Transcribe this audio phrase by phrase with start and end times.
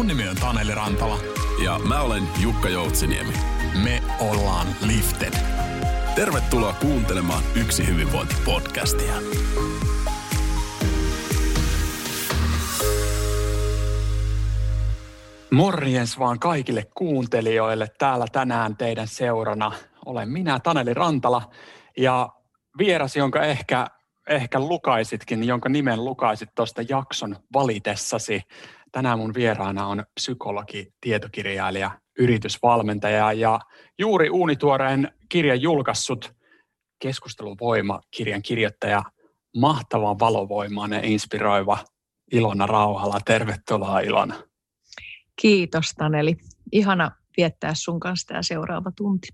[0.00, 1.18] Mun nimi on Taneli Rantala.
[1.64, 3.32] Ja mä olen Jukka Joutsiniemi.
[3.84, 5.34] Me ollaan Lifted.
[6.14, 9.12] Tervetuloa kuuntelemaan Yksi hyvinvointi-podcastia.
[15.50, 17.88] Morjens vaan kaikille kuuntelijoille.
[17.98, 19.72] Täällä tänään teidän seurana
[20.06, 21.50] olen minä, Taneli Rantala,
[21.96, 22.28] ja
[22.78, 23.86] vieras, jonka ehkä,
[24.28, 28.42] ehkä lukaisitkin, jonka nimen lukaisit tuosta jakson valitessasi.
[28.92, 33.60] Tänään mun vieraana on psykologi, tietokirjailija, yritysvalmentaja ja
[33.98, 36.40] juuri uunituoreen kirjan julkaissut
[37.00, 39.02] Keskustelun voima kirjan kirjoittaja,
[39.56, 41.78] mahtavan valovoimainen, inspiroiva
[42.32, 43.20] Ilona Rauhala.
[43.24, 44.34] Tervetuloa Ilona.
[45.40, 46.36] Kiitos Taneli.
[46.72, 49.28] Ihana viettää sun kanssa tämä seuraava tunti.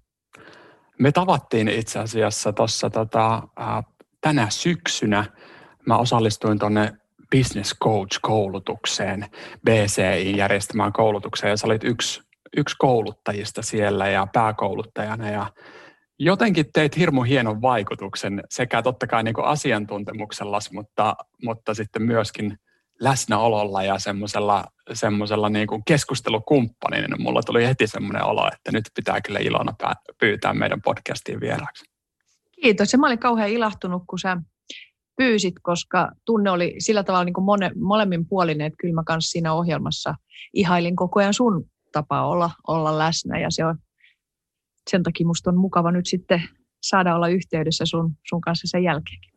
[0.98, 3.43] Me tavattiin itse asiassa tuossa tota,
[4.20, 5.24] tänä syksynä.
[5.87, 6.93] Mä osallistuin tuonne
[7.36, 9.26] Business Coach-koulutukseen,
[9.64, 12.23] BCI-järjestämään koulutukseen, ja sä olit yksi,
[12.56, 15.46] yksi kouluttajista siellä ja pääkouluttajana, ja
[16.18, 22.59] jotenkin teit hirmu hienon vaikutuksen sekä totta kai niin asiantuntemuksella, mutta, mutta sitten myöskin
[23.01, 27.08] läsnäololla ja semmoisella, semmoisella niin kuin keskustelukumppanina.
[27.08, 29.73] Niin mulla tuli heti semmoinen olo, että nyt pitää kyllä Ilona
[30.20, 31.84] pyytää meidän podcastiin vieraaksi.
[32.62, 32.92] Kiitos.
[32.92, 34.36] Ja mä olin kauhean ilahtunut, kun sä
[35.16, 39.30] pyysit, koska tunne oli sillä tavalla niin kuin mone, molemmin puolin, että kyllä mä kanssa
[39.30, 40.14] siinä ohjelmassa
[40.54, 43.78] ihailin koko ajan sun tapaa olla, olla läsnä ja se on,
[44.90, 46.42] sen takia musta on mukava nyt sitten
[46.82, 49.36] saada olla yhteydessä sun, sun kanssa sen jälkeenkin.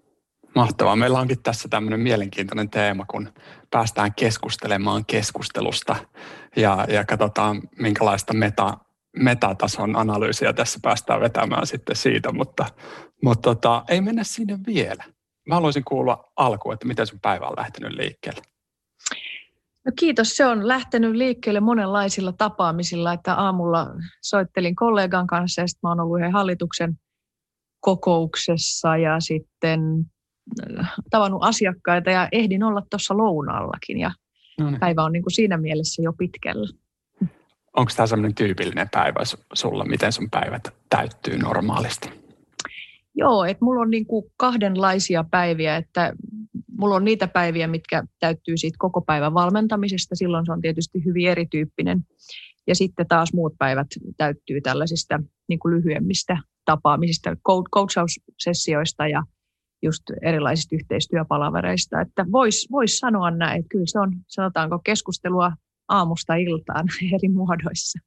[0.55, 0.95] Mahtavaa.
[0.95, 3.33] Meillä onkin tässä tämmöinen mielenkiintoinen teema, kun
[3.71, 5.95] päästään keskustelemaan keskustelusta
[6.55, 8.77] ja, ja katsotaan, minkälaista meta,
[9.17, 12.65] metatason analyysiä tässä päästään vetämään sitten siitä, mutta,
[13.23, 15.03] mutta tota, ei mennä sinne vielä.
[15.49, 18.41] Mä haluaisin kuulla alkuun, että miten sun päivä on lähtenyt liikkeelle.
[19.85, 20.37] No kiitos.
[20.37, 23.87] Se on lähtenyt liikkeelle monenlaisilla tapaamisilla, että aamulla
[24.21, 26.99] soittelin kollegan kanssa ja sitten mä oon ollut yhden hallituksen
[27.79, 30.05] kokouksessa ja sitten
[30.79, 34.11] äh, tavannut asiakkaita ja ehdin olla tuossa lounaallakin ja
[34.59, 34.79] no niin.
[34.79, 36.67] päivä on niin kuin siinä mielessä jo pitkällä.
[37.77, 39.19] Onko tämä sellainen tyypillinen päivä
[39.53, 42.18] sulla, miten sun päivät täyttyy normaalisti?
[43.19, 46.13] Joo, että mulla on niin kuin kahdenlaisia päiviä, että
[46.77, 51.27] mulla on niitä päiviä, mitkä täyttyy siitä koko päivän valmentamisesta, silloin se on tietysti hyvin
[51.27, 51.99] erityyppinen.
[52.67, 53.87] Ja sitten taas muut päivät
[54.17, 55.19] täyttyy tällaisista
[55.49, 59.23] niin kuin lyhyemmistä tapaamisista, coachaussessioista ja
[59.83, 62.01] just erilaisista yhteistyöpalavereista.
[62.01, 65.51] Että voisi vois sanoa näin, että kyllä se on, sanotaanko, keskustelua
[65.87, 67.99] aamusta iltaan eri muodoissa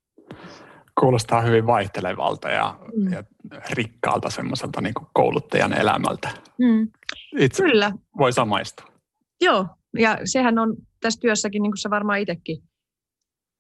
[1.00, 3.12] kuulostaa hyvin vaihtelevalta ja, mm.
[3.12, 3.25] ja
[3.70, 6.30] rikkaalta semmoiselta niin kouluttajan elämältä.
[6.58, 6.88] Mm.
[7.38, 7.92] Itse Kyllä.
[8.19, 8.86] voi samaistua.
[9.41, 9.66] Joo,
[9.98, 12.62] ja sehän on tässä työssäkin, niin kuin sä varmaan itsekin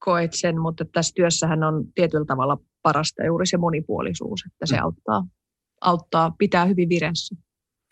[0.04, 4.82] koet sen, mutta tässä työssähän on tietyllä tavalla parasta juuri se monipuolisuus, että se mm.
[4.82, 5.26] auttaa,
[5.80, 7.36] auttaa pitää hyvin vireessä.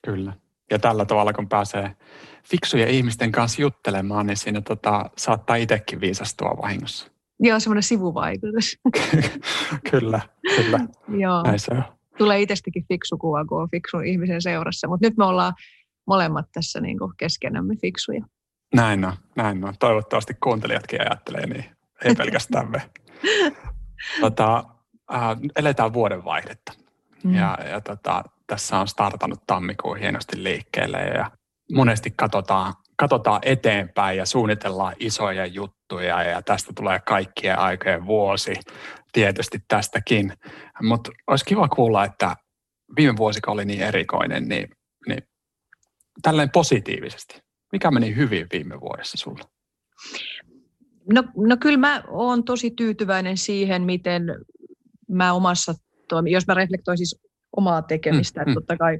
[0.05, 0.33] Kyllä.
[0.71, 1.97] Ja tällä tavalla, kun pääsee
[2.45, 7.11] fiksujen ihmisten kanssa juttelemaan, niin siinä tota, saattaa itsekin viisastua vahingossa.
[7.41, 8.79] Joo, semmoinen sivuvaikutus.
[9.91, 10.21] kyllä,
[10.57, 10.79] kyllä.
[11.09, 11.43] Joo.
[11.43, 11.85] Näin se on.
[12.19, 14.89] Tulee itsestäkin fiksu kuva, kun on fiksun ihmisen seurassa.
[14.89, 15.53] Mutta nyt me ollaan
[16.07, 18.25] molemmat tässä niin kuin keskenämme fiksuja.
[18.75, 19.75] Näin on, näin on.
[19.79, 21.65] Toivottavasti kuuntelijatkin ajattelee niin,
[22.05, 22.91] ei pelkästään me.
[24.21, 24.65] tota,
[25.15, 26.73] äh, eletään vuodenvaihdetta.
[27.25, 27.35] Mm.
[27.35, 31.31] Ja, ja tota, tässä on startannut tammikuun hienosti liikkeelle ja
[31.75, 38.55] monesti katsotaan katsotaan eteenpäin ja suunnitellaan isoja juttuja ja tästä tulee kaikkien aikojen vuosi
[39.13, 40.33] tietysti tästäkin.
[40.83, 42.37] Mutta olisi kiva kuulla, että
[42.97, 44.69] viime vuosi oli niin erikoinen, niin,
[45.09, 45.23] niin
[46.23, 47.41] tällainen positiivisesti.
[47.73, 49.45] Mikä meni hyvin viime vuodessa sulla?
[51.13, 54.23] No, no kyllä mä oon tosi tyytyväinen siihen, miten
[55.09, 55.75] mä omassa
[56.09, 57.23] toimi, jos mä reflektoisin siis
[57.57, 58.55] omaa tekemistä, mm, että mm.
[58.55, 58.99] totta kai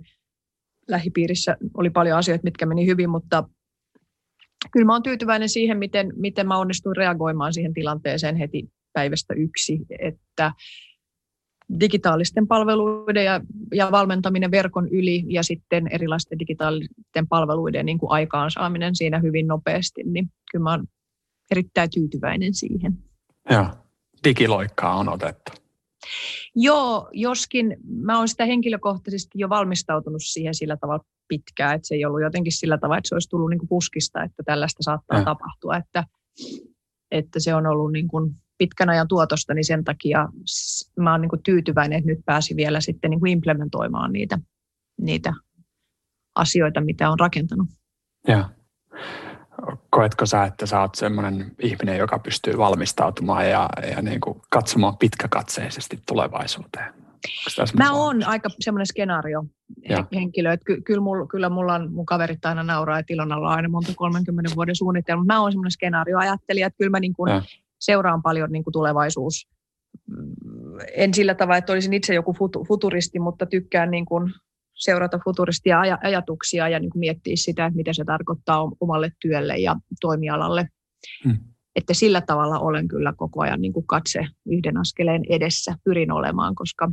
[0.89, 3.45] lähipiirissä oli paljon asioita, mitkä meni hyvin, mutta
[4.73, 9.81] kyllä mä olen tyytyväinen siihen, miten, miten mä onnistuin reagoimaan siihen tilanteeseen heti päivästä yksi,
[9.99, 10.53] että
[11.81, 13.41] digitaalisten palveluiden ja,
[13.75, 20.03] ja valmentaminen verkon yli ja sitten erilaisten digitaalisten palveluiden niin kuin aikaansaaminen siinä hyvin nopeasti,
[20.05, 20.89] niin kyllä mä olen
[21.51, 22.99] erittäin tyytyväinen siihen.
[23.51, 23.67] Joo,
[24.25, 25.53] digiloikkaa on otettu.
[26.57, 32.05] Joo, joskin mä olen sitä henkilökohtaisesti jo valmistautunut siihen sillä tavalla pitkään, että se ei
[32.05, 35.25] ollut jotenkin sillä tavalla, että se olisi tullut niin kuin puskista, että tällaista saattaa ja.
[35.25, 36.05] tapahtua, että,
[37.11, 40.29] että se on ollut niin kuin pitkän ajan tuotosta, niin sen takia
[41.01, 44.39] mä olen niin kuin tyytyväinen, että nyt pääsi vielä sitten niin kuin implementoimaan niitä,
[45.01, 45.33] niitä
[46.35, 47.69] asioita, mitä on rakentanut.
[48.29, 48.49] Ja
[49.91, 54.97] koetko sä, että sä oot semmoinen ihminen, joka pystyy valmistautumaan ja, ja niin kuin katsomaan
[54.97, 56.93] pitkäkatseisesti tulevaisuuteen?
[57.79, 59.45] Mä oon aika semmoinen skenaario
[59.89, 60.05] ja.
[60.15, 63.55] henkilö, että ky- kyllä, mulla, kyllä mulla on, mun kaverit aina nauraa, että Ilonalla on
[63.55, 65.25] aina monta 30 vuoden suunnitelma.
[65.25, 67.33] Mä oon semmoinen skenaarioajattelija, että kyllä mä niin kuin
[67.79, 69.49] seuraan paljon niin kuin tulevaisuus.
[70.07, 72.37] Mm, en sillä tavalla, että olisin itse joku
[72.69, 74.33] futuristi, mutta tykkään niin kuin
[74.81, 79.57] seurata futuristia aj- ajatuksia ja niin kuin miettiä sitä, että mitä se tarkoittaa omalle työlle
[79.57, 80.69] ja toimialalle.
[81.25, 81.39] Hmm.
[81.77, 86.55] Että sillä tavalla olen kyllä koko ajan niin kuin katse yhden askeleen edessä, pyrin olemaan,
[86.55, 86.93] koska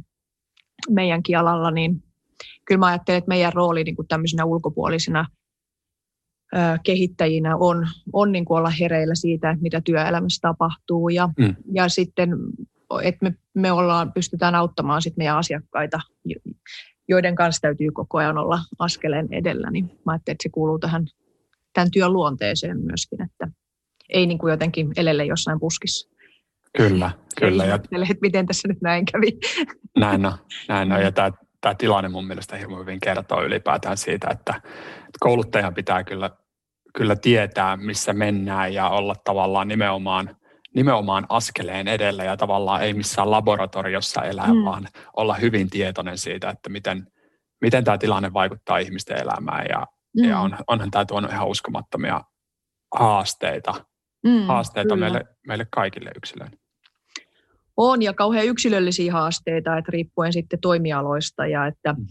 [0.90, 2.04] meidänkin alalla, niin
[2.66, 5.26] kyllä mä ajattelen, että meidän rooli niin kuin tämmöisenä ulkopuolisina
[6.84, 11.56] kehittäjinä on, on niin kuin olla hereillä siitä, että mitä työelämässä tapahtuu ja, mm.
[11.74, 12.30] ja sitten,
[13.04, 16.00] että me, me ollaan, pystytään auttamaan sit meidän asiakkaita,
[17.08, 21.08] joiden kanssa täytyy koko ajan olla askeleen edellä, niin mä ajattelin, että se kuuluu tähän
[21.74, 23.48] tämän työn luonteeseen myöskin, että
[24.10, 26.10] ei niin kuin jotenkin elelle jossain puskissa.
[26.78, 27.66] Kyllä, kyllä.
[27.66, 27.76] Ja...
[27.76, 29.40] että miten tässä nyt näin kävi.
[29.98, 30.34] Näin on,
[30.68, 31.02] näin on.
[31.02, 31.32] Ja tämä,
[31.62, 34.54] tämä tilanne mun mielestä hirveän hyvin kertoo ylipäätään siitä, että,
[34.98, 36.30] että kouluttajan pitää kyllä,
[36.98, 40.37] kyllä tietää, missä mennään ja olla tavallaan nimenomaan,
[40.78, 44.66] nimenomaan askeleen edellä ja tavallaan ei missään laboratoriossa elää, mm.
[44.66, 44.88] vaan
[45.18, 47.08] olla hyvin tietoinen siitä, että miten,
[47.62, 49.88] miten tämä tilanne vaikuttaa ihmisten elämään ja,
[50.18, 50.30] mm.
[50.30, 52.22] ja on, onhan tämä tuonut ihan uskomattomia
[52.96, 53.86] haasteita,
[54.24, 56.58] mm, haasteita meille, meille kaikille yksilöille.
[57.78, 62.06] On ja kauhean yksilöllisiä haasteita, että riippuen sitten toimialoista ja että mm.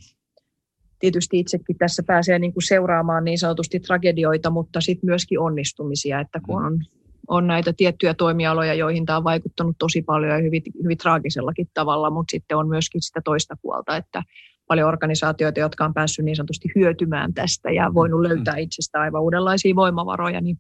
[0.99, 6.41] tietysti itsekin tässä pääsee niin kuin seuraamaan niin sanotusti tragedioita, mutta sitten myöskin onnistumisia, että
[6.47, 6.79] kun mm.
[7.29, 12.11] On, näitä tiettyjä toimialoja, joihin tämä on vaikuttanut tosi paljon ja hyvin, hyvin traagisellakin tavalla,
[12.11, 14.23] mutta sitten on myöskin sitä toista puolta, että
[14.67, 18.29] paljon organisaatioita, jotka on päässyt niin sanotusti hyötymään tästä ja voinut mm.
[18.29, 20.59] löytää itsestä aivan uudenlaisia voimavaroja, niin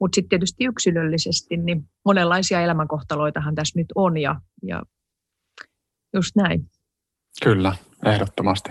[0.00, 4.82] mutta sitten tietysti yksilöllisesti, niin monenlaisia elämänkohtaloitahan tässä nyt on ja, ja
[6.14, 6.70] just näin.
[7.42, 7.74] Kyllä,
[8.06, 8.70] ehdottomasti.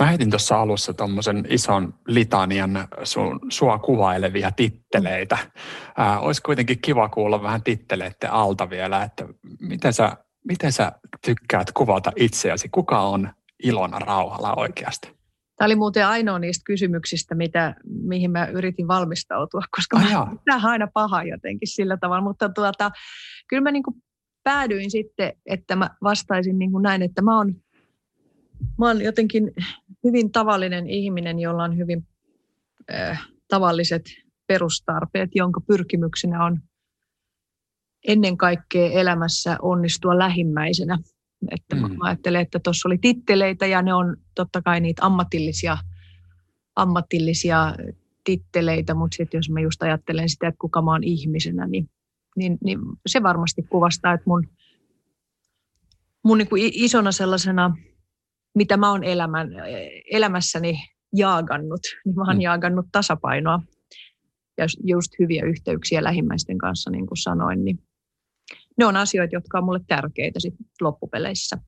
[0.00, 5.38] Mä heitin tuossa alussa tuommoisen ison litanian sun, sua kuvailevia titteleitä.
[5.96, 9.24] Ää, olisi kuitenkin kiva kuulla vähän titteleiden alta vielä, että
[9.60, 10.92] miten sä, miten sä
[11.26, 12.68] tykkäät kuvata itseäsi?
[12.68, 13.32] Kuka on
[13.62, 15.14] Ilona Rauhala oikeasti?
[15.56, 20.64] Tämä oli muuten ainoa niistä kysymyksistä, mitä, mihin mä yritin valmistautua, koska oh, tämä on
[20.64, 22.24] aina paha jotenkin sillä tavalla.
[22.24, 22.90] Mutta tuota,
[23.48, 23.96] kyllä mä niin kuin
[24.44, 27.54] päädyin sitten, että mä vastaisin niin kuin näin, että mä oon,
[28.78, 29.52] mä oon jotenkin
[30.04, 32.06] hyvin tavallinen ihminen, jolla on hyvin
[32.92, 34.02] äh, tavalliset
[34.46, 36.60] perustarpeet, jonka pyrkimyksenä on
[38.08, 40.98] ennen kaikkea elämässä onnistua lähimmäisenä–
[41.50, 41.80] että mm.
[41.80, 45.78] mä ajattelen, että tuossa oli titteleitä ja ne on totta kai niitä ammatillisia,
[46.76, 47.74] ammatillisia
[48.24, 51.90] titteleitä, mutta sitten jos mä just ajattelen sitä, että kuka mä oon ihmisenä, niin,
[52.36, 54.48] niin, niin se varmasti kuvastaa, että mun,
[56.24, 57.76] mun niin kuin isona sellaisena,
[58.54, 59.48] mitä mä oon elämän,
[60.10, 60.74] elämässäni
[61.12, 62.40] jaagannut, niin mä oon mm.
[62.40, 63.60] jaagannut tasapainoa
[64.58, 67.78] ja just hyviä yhteyksiä lähimmäisten kanssa, niin kuin sanoin, niin
[68.78, 71.58] ne on asioita, jotka on mulle tärkeitä sit loppupeleissä.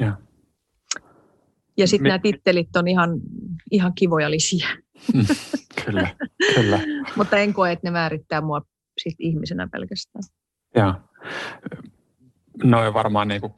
[0.00, 0.16] Ja,
[1.76, 3.10] ja sitten nämä tittelit on ihan,
[3.70, 4.68] ihan kivoja lisiä.
[5.84, 6.16] kyllä,
[6.54, 6.80] kyllä.
[7.16, 8.62] Mutta en koe, että ne määrittää mua
[9.02, 10.22] sit ihmisenä pelkästään.
[10.74, 11.00] Ja
[12.64, 13.52] noin varmaan niin kuin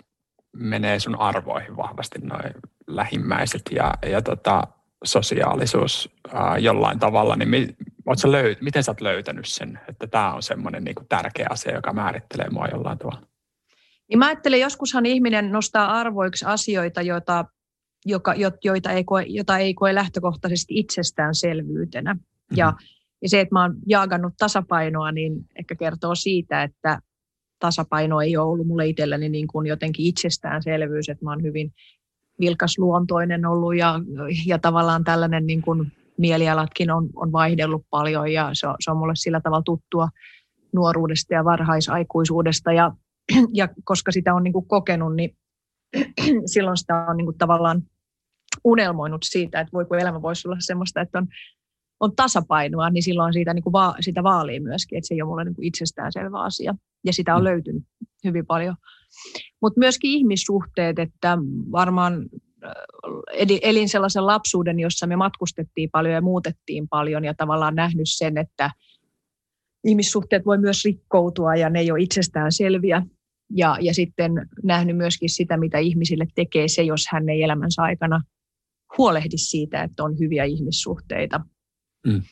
[0.57, 2.55] menee sun arvoihin vahvasti noin
[2.87, 4.63] lähimmäiset ja, ja tota,
[5.05, 7.77] sosiaalisuus ää, jollain tavalla, niin mi,
[8.17, 11.93] sä löyt, miten sä oot löytänyt sen, että tämä on semmoinen niin tärkeä asia, joka
[11.93, 13.23] määrittelee mua jollain tavalla?
[14.09, 17.45] Niin mä ajattelen, joskushan ihminen nostaa arvoiksi asioita, joita,
[18.07, 22.15] joka, joita, ei koe, jota ei koe lähtökohtaisesti itsestäänselvyytenä.
[22.15, 22.57] Mm-hmm.
[22.57, 22.73] Ja,
[23.23, 27.01] ja se, että mä oon jaagannut tasapainoa, niin ehkä kertoo siitä, että
[27.59, 31.73] tasapaino ei ole ollut mulle itselläni niin kuin jotenkin itsestäänselvyys, että mä oon hyvin
[32.41, 34.01] vilkasluontoinen ollut ja,
[34.47, 38.97] ja tavallaan tällainen niin kuin mielialatkin on, on vaihdellut paljon ja se on, se on
[38.97, 40.09] mulle sillä tavalla tuttua
[40.73, 42.93] nuoruudesta ja varhaisaikuisuudesta ja,
[43.53, 45.37] ja koska sitä on niin kuin kokenut, niin
[46.53, 47.83] silloin sitä on niin kuin tavallaan
[48.65, 51.29] unelmoinut siitä, että voi kun elämä voisi olla semmoista, että on,
[52.01, 55.29] on tasapainoa, niin silloin siitä, niin kuin va, sitä vaalii myöskin, että se ei ole
[55.29, 56.75] mulle niin kuin itsestäänselvä asia.
[57.05, 57.45] Ja sitä on mm.
[57.45, 57.83] löytynyt
[58.25, 58.77] hyvin paljon.
[59.63, 61.39] Mutta myöskin ihmissuhteet, että
[61.73, 62.29] varmaan
[63.63, 68.71] elin sellaisen lapsuuden, jossa me matkustettiin paljon ja muutettiin paljon ja tavallaan nähnyt sen, että
[69.85, 73.03] ihmissuhteet voi myös rikkoutua ja ne ei ole itsestään selviä.
[73.51, 74.33] Ja, ja sitten
[74.65, 78.21] nähnyt myöskin sitä, mitä ihmisille tekee se, jos hän ei elämänsä aikana
[78.99, 81.41] huolehdi siitä, että on hyviä ihmissuhteita.
[82.07, 82.23] Mm.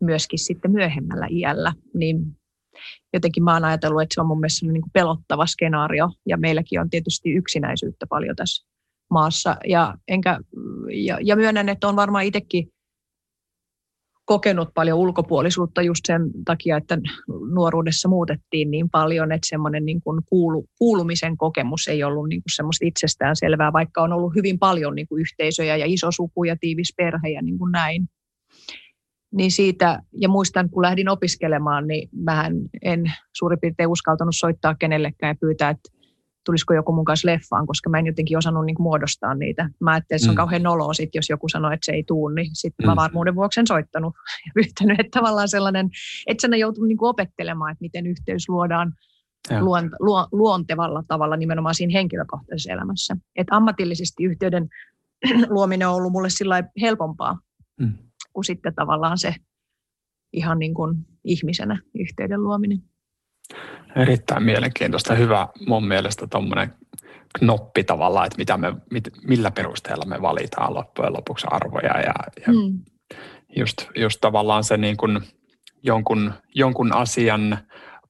[0.00, 2.36] myöskin sitten myöhemmällä iällä, niin
[3.12, 6.80] jotenkin mä oon ajatellut, että se on mun mielestä niin kuin pelottava skenaario ja meilläkin
[6.80, 8.66] on tietysti yksinäisyyttä paljon tässä
[9.10, 10.40] maassa ja, enkä,
[10.92, 12.68] ja, ja myönnän, että on varmaan itsekin
[14.26, 16.98] kokenut paljon ulkopuolisuutta just sen takia, että
[17.54, 22.54] nuoruudessa muutettiin niin paljon, että semmoinen niin kuin kuulu, kuulumisen kokemus ei ollut niin kuin
[22.54, 26.56] semmoista itsestään selvää, vaikka on ollut hyvin paljon niin kuin yhteisöjä ja iso suku ja
[26.60, 28.08] tiivis perhe ja niin kuin näin.
[29.36, 32.50] Niin siitä, ja muistan, kun lähdin opiskelemaan, niin mä
[32.82, 35.90] en suurin piirtein uskaltanut soittaa kenellekään ja pyytää, että
[36.46, 39.70] tulisiko joku mun kanssa leffaan, koska mä en jotenkin osannut niin muodostaa niitä.
[39.80, 40.36] Mä ajattelin, että se on mm.
[40.36, 42.90] kauhean noloa sit, jos joku sanoo, että se ei tuu, niin sitten mm.
[42.90, 44.14] mä varmuuden vuoksi en soittanut
[44.46, 45.90] ja pyytänyt, että tavallaan sellainen,
[46.26, 48.92] että sen on joutunut niin opettelemaan, että miten yhteys luodaan
[49.60, 53.16] luon, luo, luontevalla tavalla nimenomaan siinä henkilökohtaisessa elämässä.
[53.36, 54.68] Että ammatillisesti yhteyden
[55.48, 57.38] luominen on ollut mulle sillä helpompaa
[57.80, 57.92] mm.
[58.36, 59.34] Kuin sitten tavallaan se
[60.32, 62.82] ihan niin kuin ihmisenä yhteyden luominen.
[63.96, 65.14] Erittäin mielenkiintoista.
[65.14, 66.74] Hyvä mun mielestä tuommoinen
[67.38, 72.14] knoppi tavallaan, että mitä me, mit, millä perusteella me valitaan loppujen lopuksi arvoja ja,
[72.46, 72.78] ja mm.
[73.56, 75.20] just, just tavallaan se niin kuin
[75.82, 77.58] jonkun, jonkun asian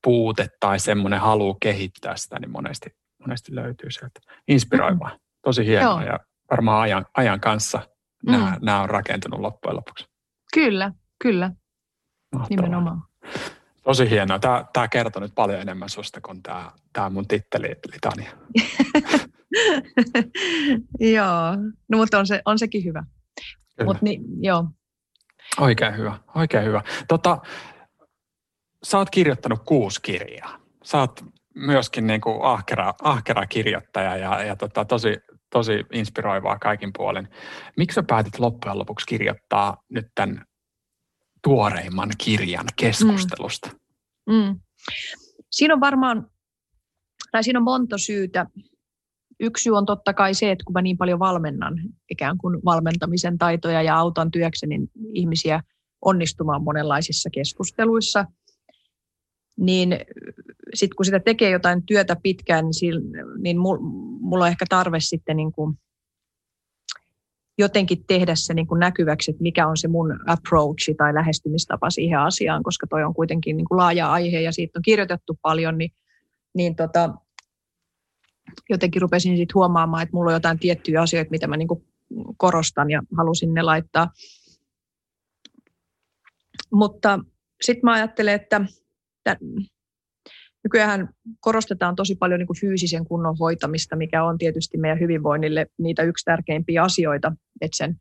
[0.04, 2.90] puute tai semmoinen halu kehittää sitä, niin monesti,
[3.20, 4.20] monesti löytyy sieltä.
[4.48, 5.10] Inspiroivaa.
[5.10, 5.20] Mm.
[5.42, 6.12] Tosi hienoa Joo.
[6.12, 6.18] ja
[6.50, 7.78] varmaan ajan, ajan kanssa
[8.26, 8.32] mm.
[8.32, 10.15] nämä, nämä on rakentunut loppujen lopuksi.
[10.56, 11.50] Kyllä, kyllä.
[12.32, 12.46] Mahtavaa.
[12.48, 13.02] Nimenomaan.
[13.84, 14.38] Tosi hienoa.
[14.38, 18.30] Tämä, tämä kertoo nyt paljon enemmän susta kuin tämä, tämä mun titteli litania.
[21.16, 21.56] joo,
[21.88, 23.04] no mutta on, se, on sekin hyvä.
[23.84, 24.64] Mut niin, joo.
[25.60, 26.82] Oikein hyvä, oikein hyvä.
[27.08, 27.38] Tota,
[28.82, 30.58] sä oot kirjoittanut kuusi kirjaa.
[30.84, 35.16] Sä oot myöskin niin kuin ahkera, ahkera kirjoittaja ja, ja tota, tosi,
[35.50, 37.28] tosi inspiroivaa kaikin puolin.
[37.76, 40.44] Miksi sä päätit loppujen lopuksi kirjoittaa nyt tämän
[41.42, 43.70] tuoreimman kirjan keskustelusta?
[44.26, 44.34] Mm.
[44.34, 44.60] Mm.
[45.50, 46.30] Siinä on varmaan,
[47.32, 48.46] tai siinä on monta syytä.
[49.40, 51.74] Yksi syy on totta kai se, että kun mä niin paljon valmennan
[52.10, 54.80] ikään kuin valmentamisen taitoja ja autan työkseni
[55.12, 55.62] ihmisiä
[56.00, 58.24] onnistumaan monenlaisissa keskusteluissa,
[59.56, 59.98] niin
[60.74, 63.02] sitten kun sitä tekee jotain työtä pitkään, niin,
[63.38, 63.58] niin
[64.20, 65.78] mulla on ehkä tarve sitten niin kuin
[67.58, 72.18] jotenkin tehdä se niin kuin näkyväksi, että mikä on se mun approach tai lähestymistapa siihen
[72.18, 75.90] asiaan, koska toi on kuitenkin niin kuin laaja aihe ja siitä on kirjoitettu paljon, niin,
[76.54, 77.14] niin tota,
[78.68, 81.84] jotenkin rupesin sitten huomaamaan, että mulla on jotain tiettyjä asioita, mitä mä niin kuin
[82.36, 84.10] korostan ja halusin ne laittaa.
[86.72, 87.18] Mutta
[87.62, 88.60] sitten mä ajattelen, että
[90.64, 91.08] Nykyään
[91.40, 96.24] korostetaan tosi paljon niin kuin fyysisen kunnon hoitamista, mikä on tietysti meidän hyvinvoinnille niitä yksi
[96.24, 98.00] tärkeimpiä asioita, että sen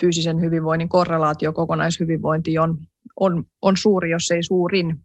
[0.00, 2.78] fyysisen hyvinvoinnin korrelaatio kokonaishyvinvointi on,
[3.20, 5.00] on, on suuri, jos ei suurin.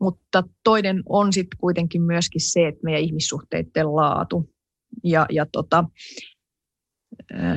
[0.00, 4.50] Mutta toinen on sitten kuitenkin myöskin se, että meidän ihmissuhteiden laatu.
[5.04, 5.84] Ja, ja tota,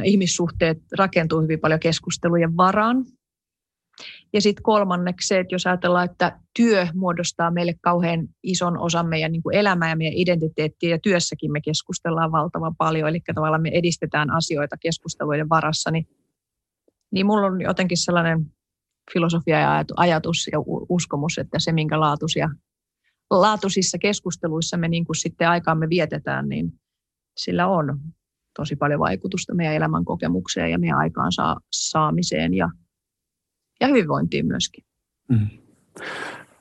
[0.03, 3.05] ihmissuhteet rakentuu hyvin paljon keskustelujen varaan.
[4.37, 9.31] Ja sitten kolmanneksi se, että jos ajatellaan, että työ muodostaa meille kauhean ison osan meidän
[9.31, 14.31] niin elämää ja meidän identiteettiä, ja työssäkin me keskustellaan valtavan paljon, eli tavallaan me edistetään
[14.31, 16.07] asioita keskusteluiden varassa, niin,
[17.11, 18.45] niin mulla on jotenkin sellainen
[19.13, 22.49] filosofia ja ajatus ja uskomus, että se, minkä laatuisia,
[23.31, 26.73] laatuisissa keskusteluissa me niin kuin sitten aikaamme vietetään, niin
[27.37, 27.99] sillä on
[28.57, 31.31] tosi paljon vaikutusta meidän elämän kokemukseen ja meidän aikaan
[31.71, 32.69] saamiseen ja
[33.81, 34.83] ja hyvinvointiin myöskin.
[35.29, 35.47] Mm.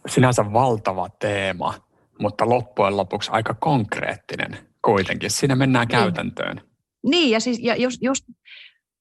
[0.06, 1.74] Sinänsä valtava teema,
[2.18, 5.30] mutta loppujen lopuksi aika konkreettinen kuitenkin.
[5.30, 5.98] Siinä mennään niin.
[5.98, 6.60] käytäntöön.
[7.02, 8.24] Niin, ja, siis, ja jos, jos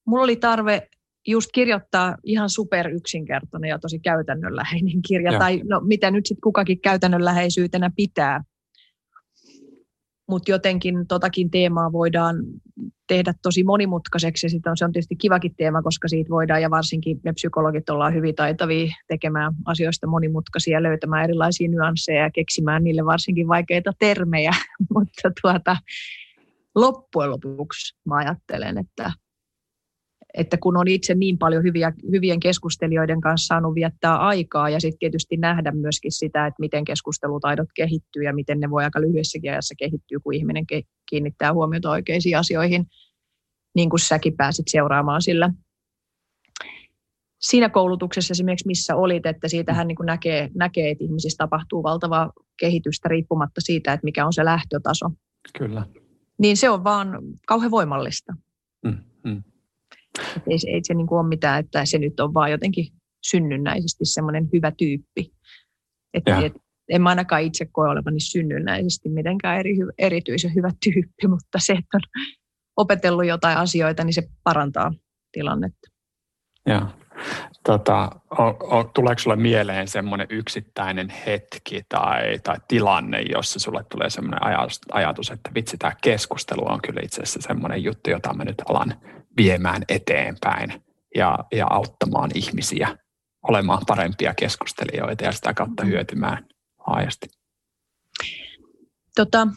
[0.06, 0.88] mulla oli tarve
[1.28, 5.40] just kirjoittaa ihan super yksinkertainen ja tosi käytännönläheinen kirja, ja.
[5.40, 8.44] tai no, mitä nyt sitten kukakin käytännönläheisyytenä pitää,
[10.28, 12.36] mutta jotenkin totakin teemaa voidaan
[13.08, 16.70] tehdä tosi monimutkaiseksi ja sit on, se on tietysti kivakin teema, koska siitä voidaan ja
[16.70, 23.06] varsinkin me psykologit ollaan hyvin taitavia tekemään asioista monimutkaisia, löytämään erilaisia nyansseja ja keksimään niille
[23.06, 24.52] varsinkin vaikeita termejä,
[24.94, 25.78] mutta tuota,
[26.76, 29.12] loppujen lopuksi mä ajattelen, että
[30.38, 35.00] että kun on itse niin paljon hyviä, hyvien keskustelijoiden kanssa saanut viettää aikaa ja sitten
[35.00, 39.76] tietysti nähdä myöskin sitä, että miten keskustelutaidot kehittyy ja miten ne voi aika lyhyessäkin ajassa
[39.78, 40.66] kehittyä, kun ihminen
[41.10, 42.86] kiinnittää huomiota oikeisiin asioihin,
[43.76, 45.50] niin kuin säkin pääsit seuraamaan sillä
[47.42, 52.32] siinä koulutuksessa esimerkiksi, missä olit, että siitähän niin kuin näkee, näkee, että ihmisissä tapahtuu valtavaa
[52.60, 55.06] kehitystä riippumatta siitä, että mikä on se lähtötaso.
[55.58, 55.86] Kyllä.
[56.38, 58.34] Niin se on vaan kauhean voimallista.
[58.86, 59.44] Mm, mm.
[60.48, 62.88] Ei, ei se niin kuin ole mitään, että se nyt on vaan jotenkin
[63.30, 65.32] synnynnäisesti semmoinen hyvä tyyppi.
[66.14, 66.54] Että et,
[66.90, 71.98] en mä ainakaan itse koe olevani synnynnäisesti mitenkään eri, erityisen hyvä tyyppi, mutta se, että
[71.98, 72.02] on
[72.78, 74.94] opetellut jotain asioita, niin se parantaa
[75.32, 75.88] tilannetta.
[76.66, 76.88] Joo.
[77.66, 78.44] Tota, o,
[78.78, 84.82] o, tuleeko sinulle mieleen semmoinen yksittäinen hetki tai, tai tilanne, jossa sulle tulee semmoinen ajatus,
[84.92, 89.02] ajatus, että vitsi, tämä keskustelu on kyllä itse asiassa semmoinen juttu, jota mä nyt alan
[89.38, 90.84] viemään eteenpäin
[91.16, 92.98] ja, ja auttamaan ihmisiä
[93.44, 95.90] olemaan parempia keskustelijoita ja sitä kautta mm.
[95.90, 96.46] hyötymään
[96.88, 97.28] laajasti?
[99.16, 99.48] Tota,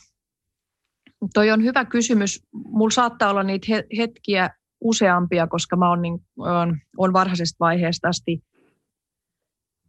[1.35, 2.47] toi on hyvä kysymys.
[2.53, 3.67] Mulla saattaa olla niitä
[3.99, 8.43] hetkiä useampia, koska mä oon, niin, on, on varhaisesta vaiheesta asti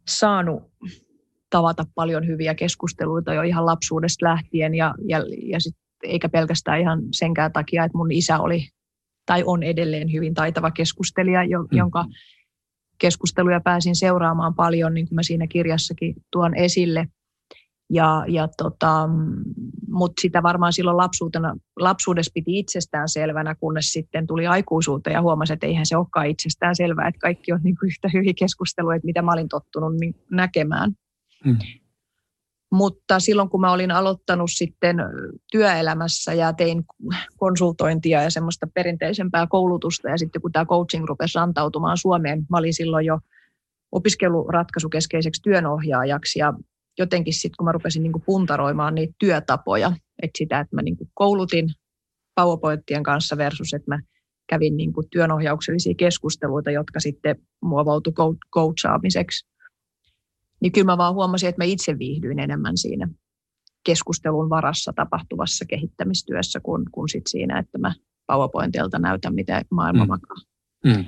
[0.08, 0.62] saanut
[1.50, 7.00] tavata paljon hyviä keskusteluita jo ihan lapsuudesta lähtien ja, ja, ja sit, eikä pelkästään ihan
[7.14, 8.68] senkään takia, että mun isä oli
[9.26, 11.68] tai on edelleen hyvin taitava keskustelija, jo, mm.
[11.72, 12.04] jonka
[12.98, 17.06] keskusteluja pääsin seuraamaan paljon, niin kuin mä siinä kirjassakin tuon esille–
[17.90, 19.08] ja, ja tota,
[19.88, 25.52] mutta sitä varmaan silloin lapsuutena, lapsuudessa piti itsestään selvänä, kunnes sitten tuli aikuisuuteen ja huomasi,
[25.52, 29.06] että eihän se olekaan itsestään selvää, että kaikki on niin kuin yhtä hyviä keskusteluja, että
[29.06, 30.92] mitä mä olin tottunut niin näkemään.
[31.44, 31.58] Hmm.
[32.72, 34.96] Mutta silloin kun mä olin aloittanut sitten
[35.52, 36.84] työelämässä ja tein
[37.36, 42.74] konsultointia ja semmoista perinteisempää koulutusta ja sitten kun tämä coaching rupesi rantautumaan Suomeen, mä olin
[42.74, 43.18] silloin jo
[43.92, 46.54] opiskeluratkaisukeskeiseksi työnohjaajaksi ja
[47.02, 49.92] jotenkin sitten, kun mä rupesin niin kuin puntaroimaan niitä työtapoja,
[50.22, 51.68] että sitä, että mä niin kuin koulutin
[52.34, 53.98] PowerPointien kanssa versus, että mä
[54.46, 58.12] kävin niin kuin työnohjauksellisia keskusteluita, jotka sitten muovautui
[58.54, 59.46] coachaamiseksi.
[60.60, 63.08] Niin kyllä mä vaan huomasin, että mä itse viihdyin enemmän siinä
[63.84, 67.92] keskustelun varassa tapahtuvassa kehittämistyössä kuin, kuin sit siinä, että mä
[68.26, 70.08] PowerPointilta näytän, miten maailma mm.
[70.08, 70.36] makaa.
[70.84, 71.04] Mm.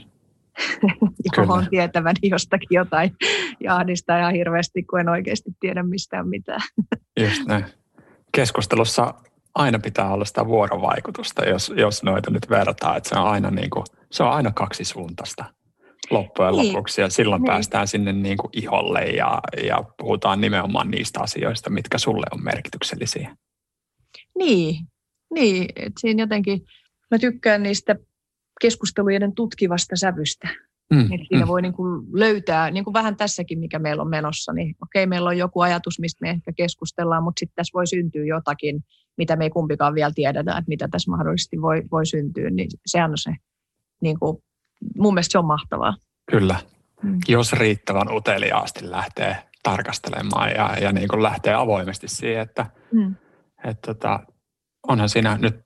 [1.36, 3.16] johon tietäväni jostakin jotain
[3.60, 6.60] ja ahdistaa ihan hirveästi, kun en oikeasti tiedä mistään mitään.
[7.20, 7.64] Just näin.
[8.32, 9.14] Keskustelussa
[9.54, 13.70] aina pitää olla sitä vuorovaikutusta, jos, jos noita nyt vertaa, että se on aina, niin
[13.70, 15.44] kuin, se on aina kaksisuuntaista
[16.10, 16.66] loppujen niin.
[16.66, 17.46] lopuksi ja silloin niin.
[17.46, 23.36] päästään sinne niin kuin iholle ja, ja puhutaan nimenomaan niistä asioista, mitkä sulle on merkityksellisiä.
[24.38, 24.76] Niin,
[25.34, 26.62] niin että siinä jotenkin,
[27.10, 27.96] mä tykkään niistä
[28.60, 30.48] keskustelujen tutkivasta sävystä.
[30.92, 31.48] Mm, Eli siinä mm.
[31.48, 35.28] voi niin kuin löytää, niin kuin vähän tässäkin, mikä meillä on menossa, niin okei, meillä
[35.28, 38.84] on joku ajatus, mistä me ehkä keskustellaan, mutta sitten tässä voi syntyä jotakin,
[39.16, 43.10] mitä me ei kumpikaan vielä tiedetä, että mitä tässä mahdollisesti voi, voi syntyä, niin sehän
[43.10, 43.34] on se,
[44.02, 44.36] niin kuin,
[44.96, 45.96] mun mielestä se on mahtavaa.
[46.30, 46.56] Kyllä,
[47.02, 47.18] mm.
[47.28, 53.14] jos riittävän uteliaasti lähtee tarkastelemaan ja, ja niin kuin lähtee avoimesti siihen, että, mm.
[53.64, 54.20] että tota,
[54.88, 55.56] onhan siinä nyt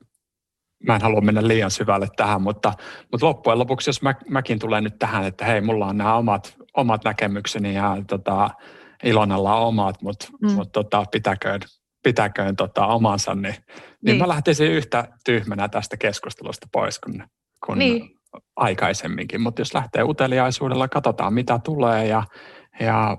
[0.86, 2.72] mä en halua mennä liian syvälle tähän, mutta,
[3.12, 6.56] mutta loppujen lopuksi, jos mä, mäkin tulen nyt tähän, että hei, mulla on nämä omat,
[6.76, 8.50] omat näkemykseni ja tota,
[9.04, 10.52] Ilonalla on omat, mutta mm.
[10.52, 11.60] mut, tota, pitäköön,
[12.02, 13.54] pitäköön tota, omansa, niin, niin.
[14.02, 17.24] niin mä lähtisin yhtä tyhmänä tästä keskustelusta pois kuin,
[17.66, 18.10] kuin niin.
[18.56, 19.40] aikaisemminkin.
[19.40, 22.22] Mutta jos lähtee uteliaisuudella, katsotaan mitä tulee ja,
[22.80, 23.16] ja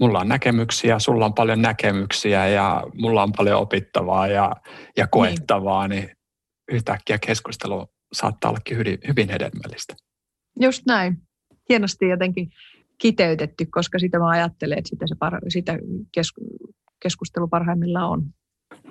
[0.00, 4.52] mulla on näkemyksiä, sulla on paljon näkemyksiä ja mulla on paljon opittavaa ja,
[4.96, 5.10] ja niin.
[5.10, 6.16] koettavaa, niin, niin
[6.72, 9.94] yhtäkkiä keskustelu saattaa ollakin hyvin, hyvin hedelmällistä.
[10.60, 11.16] Just näin.
[11.68, 12.50] Hienosti jotenkin
[12.98, 15.78] kiteytetty, koska sitä mä ajattelen, että sitä, se parha, sitä
[17.02, 18.22] keskustelu parhaimmillaan on.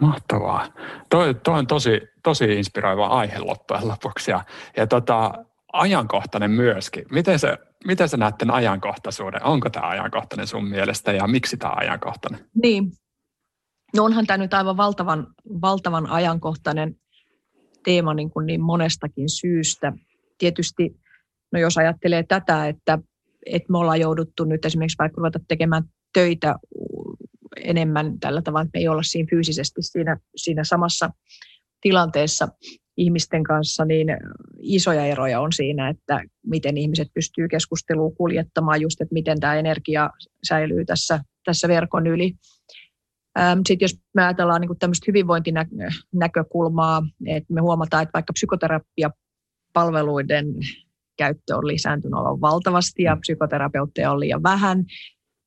[0.02, 0.68] Mahtavaa.
[1.10, 4.44] Toi, toi on tosi, tosi inspiroiva aihe loppujen lopuksi ja,
[4.78, 5.34] ja tota,
[5.74, 7.06] ajankohtainen myöskin.
[7.12, 9.44] Miten, se, miten sä näet tämän ajankohtaisuuden?
[9.44, 12.50] Onko tämä ajankohtainen sun mielestä ja miksi tämä ajankohtainen?
[12.64, 12.92] Niin.
[13.96, 15.28] No onhan tämä nyt aivan valtavan,
[15.62, 16.96] valtavan ajankohtainen
[17.84, 19.94] teema niin, kuin niin monestakin syystä.
[20.38, 20.96] Tietysti,
[21.52, 23.00] no jos ajattelee tätä, että,
[23.46, 26.56] että me ollaan jouduttu nyt esimerkiksi vaikka ruveta tekemään töitä
[27.58, 31.10] enemmän tällä tavalla, että me ei olla siinä fyysisesti siinä, siinä samassa
[31.82, 32.48] tilanteessa
[32.98, 34.08] ihmisten kanssa, niin
[34.60, 40.10] isoja eroja on siinä, että miten ihmiset pystyy keskustelua kuljettamaan, just että miten tämä energia
[40.48, 42.34] säilyy tässä, tässä verkon yli.
[43.68, 50.46] Sitten jos me ajatellaan niin tämmöistä hyvinvointinäkökulmaa, että me huomataan, että vaikka psykoterapiapalveluiden
[51.18, 54.86] käyttö on lisääntynyt aivan valtavasti ja psykoterapeutteja on liian vähän,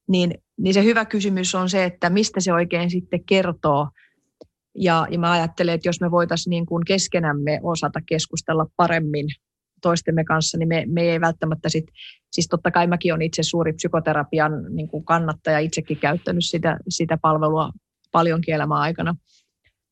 [0.09, 3.89] niin, niin se hyvä kysymys on se, että mistä se oikein sitten kertoo.
[4.79, 9.27] Ja, ja mä ajattelen, että jos me voitaisiin niin kuin keskenämme osata keskustella paremmin
[9.89, 11.85] toistemme kanssa, niin me, me ei välttämättä sit,
[12.33, 17.19] siis totta kai mäkin olen itse suuri psykoterapian niin kuin kannattaja, itsekin käyttänyt sitä, sitä
[17.23, 17.71] palvelua
[18.13, 19.17] paljon elämän aikana.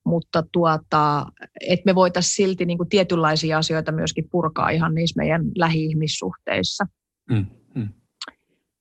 [0.05, 1.27] mutta tuota,
[1.61, 6.87] että me voitaisiin silti niin kuin tietynlaisia asioita myöskin purkaa ihan niissä meidän lähi-ihmissuhteissa.
[7.31, 7.89] Mm, mm.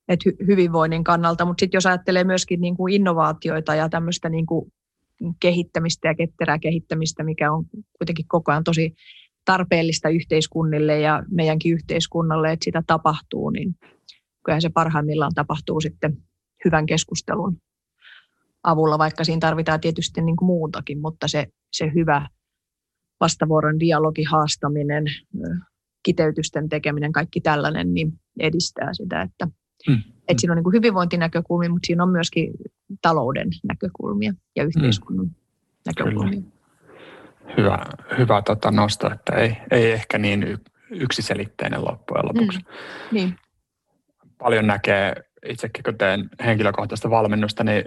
[0.08, 4.46] Et hy- hyvinvoinnin kannalta, mutta sitten jos ajattelee myöskin niin kuin innovaatioita ja tämmöistä niin
[4.46, 4.72] kuin
[5.40, 7.66] kehittämistä ja ketterää kehittämistä, mikä on
[7.98, 8.96] kuitenkin koko ajan tosi
[9.46, 13.76] tarpeellista yhteiskunnille ja meidänkin yhteiskunnalle, että sitä tapahtuu, niin
[14.46, 16.18] kyllähän se parhaimmillaan tapahtuu sitten
[16.66, 17.58] hyvän keskustelun
[18.64, 22.28] avulla, vaikka siinä tarvitaan tietysti niin kuin muutakin, mutta se, se hyvä
[23.20, 25.06] vastavuoron dialogi, haastaminen,
[26.04, 29.48] kiteytysten tekeminen, kaikki tällainen, niin edistää sitä, että,
[29.90, 30.02] hmm.
[30.28, 32.54] että siinä on niin kuin hyvinvointinäkökulmia, mutta siinä on myöskin
[33.02, 35.36] talouden näkökulmia ja yhteiskunnan hmm.
[35.86, 36.42] näkökulmia.
[36.42, 36.61] Kyllä.
[37.58, 37.86] Hyvä,
[38.18, 40.58] hyvä tota nosto, että ei, ei ehkä niin
[40.90, 42.60] yksiselitteinen loppujen lopuksi.
[42.60, 42.76] Hmm.
[43.12, 43.36] Niin.
[44.38, 47.86] Paljon näkee, itsekin kun teen henkilökohtaista valmennusta, niin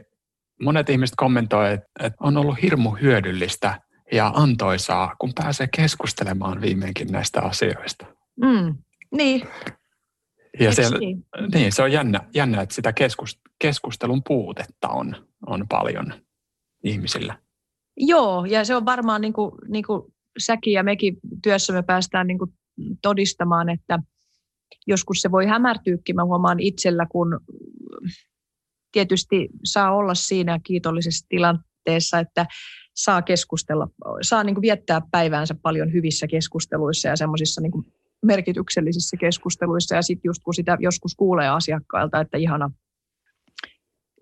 [0.62, 3.80] monet ihmiset kommentoivat, että on ollut hirmu hyödyllistä
[4.12, 8.06] ja antoisaa, kun pääsee keskustelemaan viimeinkin näistä asioista.
[8.42, 8.74] Mm,
[9.16, 9.48] niin.
[10.60, 11.26] Ja se, niin?
[11.54, 12.92] niin, se on jännä, jännä että sitä
[13.58, 16.14] keskustelun puutetta on, on paljon
[16.84, 17.43] ihmisillä.
[17.96, 20.02] Joo, ja se on varmaan niin kuin, niin kuin
[20.38, 22.50] säkin ja mekin työssämme päästään niin kuin
[23.02, 23.98] todistamaan, että
[24.86, 26.16] joskus se voi hämärtyykin.
[26.16, 27.40] Mä huomaan itsellä, kun
[28.92, 32.46] tietysti saa olla siinä kiitollisessa tilanteessa, että
[32.94, 33.88] saa keskustella,
[34.22, 37.72] saa niin kuin viettää päiväänsä paljon hyvissä keskusteluissa ja semmoisissa niin
[38.22, 39.94] merkityksellisissä keskusteluissa.
[39.94, 42.70] Ja sitten just kun sitä joskus kuulee asiakkailta, että ihana,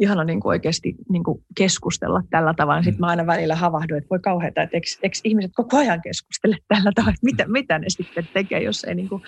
[0.03, 4.11] ihana niin kuin oikeasti niin kuin keskustella tällä tavalla, sitten mä aina välillä havahduin, että
[4.11, 7.87] voi kauheata, että eikö, eikö ihmiset koko ajan keskustele tällä tavalla, että mitä, mitä ne
[7.89, 9.23] sitten tekee, jos ei niin kuin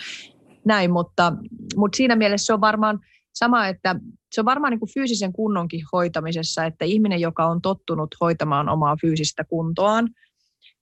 [0.65, 0.91] näin.
[0.91, 1.33] Mutta,
[1.77, 3.01] mutta siinä mielessä se on varmaan–
[3.35, 3.97] sama, että
[4.33, 8.97] se on varmaan niin kuin fyysisen kunnonkin hoitamisessa, että ihminen, joka on tottunut hoitamaan omaa
[9.01, 10.09] fyysistä kuntoaan,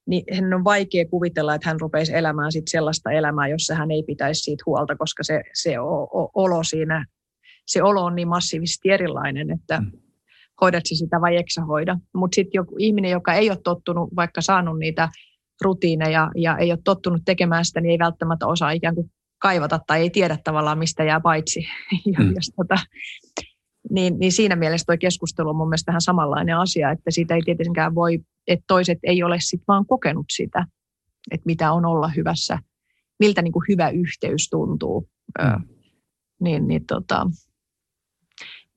[0.07, 4.03] niin hän on vaikea kuvitella, että hän rupeisi elämään sit sellaista elämää, jossa hän ei
[4.03, 5.75] pitäisi siitä huolta, koska se, se
[6.33, 7.05] olo siinä,
[7.67, 9.91] se olo on niin massiivisesti erilainen, että mm.
[10.61, 11.97] hoidat se sitä vai eikö hoida.
[12.15, 15.09] Mutta sitten joku ihminen, joka ei ole tottunut, vaikka saanut niitä
[15.61, 20.01] rutiineja ja ei ole tottunut tekemään sitä, niin ei välttämättä osaa ikään kuin kaivata tai
[20.01, 21.59] ei tiedä tavallaan, mistä jää paitsi.
[22.13, 22.33] ja mm.
[22.35, 22.75] jos tota,
[23.89, 27.41] niin, niin siinä mielessä tuo keskustelu on mun mielestä vähän samanlainen asia, että siitä ei
[27.45, 30.67] tietenkään voi, että toiset ei ole sitten vaan kokenut sitä,
[31.31, 32.59] että mitä on olla hyvässä,
[33.19, 35.07] miltä niin kuin hyvä yhteys tuntuu.
[35.39, 35.67] Mm.
[36.41, 37.27] niin, niin tota,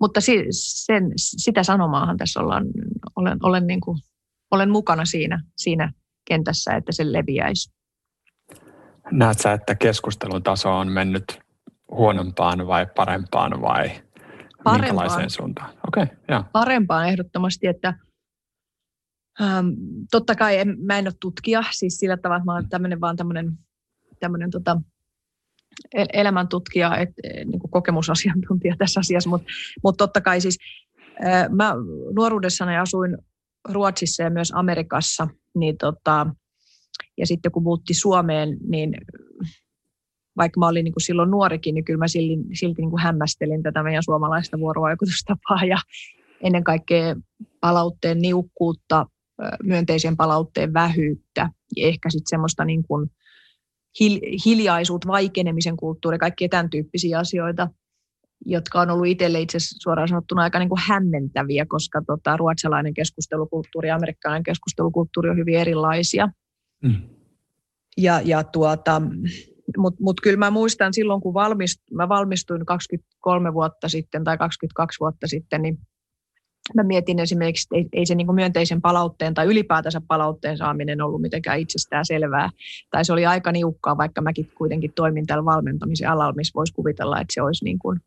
[0.00, 2.66] mutta si, sen, sitä sanomaahan tässä ollaan,
[3.16, 3.98] olen, olen, niin kuin,
[4.50, 5.92] olen mukana siinä, siinä
[6.24, 7.70] kentässä, että se leviäisi.
[9.10, 11.24] Näet sä, että keskustelun taso on mennyt
[11.90, 13.90] huonompaan vai parempaan vai
[14.64, 14.80] parempaan.
[14.80, 15.70] minkälaiseen suuntaan?
[15.88, 16.44] Okay, ja.
[16.52, 17.94] Parempaan ehdottomasti, että
[19.40, 19.68] ähm,
[20.10, 23.16] totta kai en, mä en ole tutkija, siis sillä tavalla, että mä olen tämmöinen vaan
[23.16, 23.58] tämmöinen,
[24.20, 24.80] tämmöinen tota,
[26.12, 29.46] elämäntutkija, et, e, niin kuin kokemusasiantuntija tässä asiassa, mutta
[29.82, 30.58] mut totta kai siis
[31.26, 31.74] äh, mä
[32.14, 33.18] nuoruudessani asuin
[33.68, 36.26] Ruotsissa ja myös Amerikassa, niin tota,
[37.18, 38.94] ja sitten kun muutti Suomeen, niin
[40.36, 43.62] vaikka mä olin niin kuin silloin nuorikin, niin kyllä mä silti, silti niin kuin hämmästelin
[43.62, 45.76] tätä meidän suomalaista vuorovaikutustapaa ja
[46.40, 47.16] ennen kaikkea
[47.60, 49.06] palautteen niukkuutta,
[49.62, 53.10] myönteisen palautteen vähyyttä ja ehkä sitten semmoista niin kuin
[54.46, 57.68] hiljaisuutta, vaikenemisen kulttuuri, kaikkia tämän tyyppisiä asioita,
[58.46, 62.94] jotka on ollut itselle itse asiassa suoraan sanottuna aika niin kuin hämmentäviä, koska tota, ruotsalainen
[62.94, 66.28] keskustelukulttuuri ja amerikkalainen keskustelukulttuuri on hyvin erilaisia.
[66.82, 67.02] Mm.
[67.96, 69.02] Ja, ja tuota,
[69.78, 75.00] mutta mut kyllä mä muistan silloin, kun valmist, mä valmistuin 23 vuotta sitten tai 22
[75.00, 75.78] vuotta sitten, niin
[76.74, 81.20] mä mietin esimerkiksi, että ei, ei se niin myönteisen palautteen tai ylipäätänsä palautteen saaminen ollut
[81.20, 82.50] mitenkään itsestään selvää.
[82.90, 87.20] Tai se oli aika niukkaa, vaikka mäkin kuitenkin toimin tällä valmentamisen alalla, missä voisi kuvitella,
[87.20, 88.00] että se olisi, niin kuin,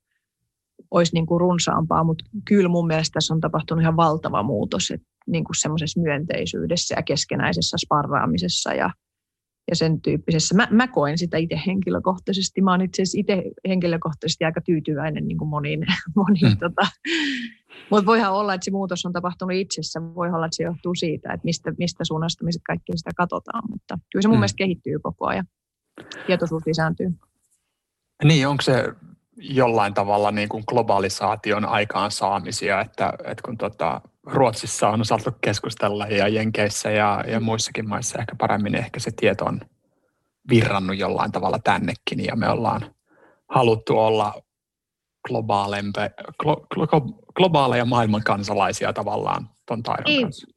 [0.92, 2.04] olisi niin kuin runsaampaa.
[2.04, 6.96] Mutta kyllä mun mielestä tässä on tapahtunut ihan valtava muutos, että niin kuin semmoisessa myönteisyydessä
[6.98, 8.90] ja keskenäisessä sparraamisessa ja,
[9.70, 10.56] ja sen tyyppisessä.
[10.56, 12.62] Mä, mä koen sitä itse henkilökohtaisesti.
[12.62, 15.86] Mä oon itse asiassa itse henkilökohtaisesti aika tyytyväinen niin kuin moniin.
[16.16, 16.58] moniin mm.
[16.58, 16.88] tota.
[17.90, 20.02] Mutta voihan olla, että se muutos on tapahtunut itsessä.
[20.16, 23.64] Voi olla, että se johtuu siitä, että mistä, mistä suunnasta me kaikki sitä katsotaan.
[23.70, 24.40] Mutta kyllä se mun mm.
[24.40, 25.46] mielestä kehittyy koko ajan.
[26.28, 27.12] Tietoisuus lisääntyy.
[28.24, 28.94] Niin, onko se
[29.38, 36.28] jollain tavalla niin kuin globalisaation aikaansaamisia, että, että kun tota, Ruotsissa on osattu keskustella ja
[36.28, 39.62] Jenkeissä ja, ja muissakin maissa ehkä paremmin ehkä se tieto on
[40.50, 42.96] virrannut jollain tavalla tännekin ja me ollaan
[43.50, 44.34] haluttu olla
[45.28, 46.88] glo, glo,
[47.36, 50.48] globaaleja maailman kansalaisia tavallaan tuon taidon niin, kanssa?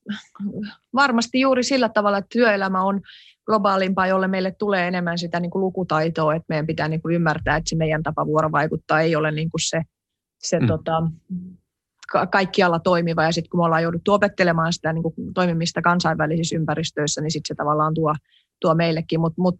[0.94, 3.00] Varmasti juuri sillä tavalla, että työelämä on
[3.46, 7.56] globaalimpaa, jolle meille tulee enemmän sitä niin kuin lukutaitoa, että meidän pitää niin kuin ymmärtää,
[7.56, 9.82] että se meidän tapa vuorovaikuttaa ei ole niin kuin se,
[10.38, 10.66] se mm.
[10.66, 11.02] tota,
[12.30, 13.24] kaikkialla toimiva.
[13.24, 17.48] Ja sitten kun me ollaan jouduttu opettelemaan sitä niin kuin toimimista kansainvälisissä ympäristöissä, niin sitten
[17.48, 18.14] se tavallaan tuo,
[18.60, 19.56] tuo meillekin, mutta mut,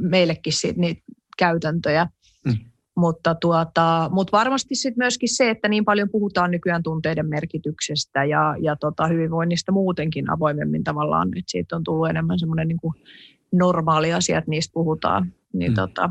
[0.00, 1.02] meillekin siitä, niitä
[1.38, 2.06] käytäntöjä.
[2.46, 2.52] Mm.
[2.96, 8.54] Mutta, tuota, mutta varmasti sitten myöskin se, että niin paljon puhutaan nykyään tunteiden merkityksestä ja,
[8.60, 12.78] ja tota, hyvinvoinnista muutenkin avoimemmin tavallaan, että siitä on tullut enemmän semmoinen niin
[13.52, 15.32] normaali asia, että niistä puhutaan.
[15.52, 15.74] Niin mm.
[15.74, 16.10] tota,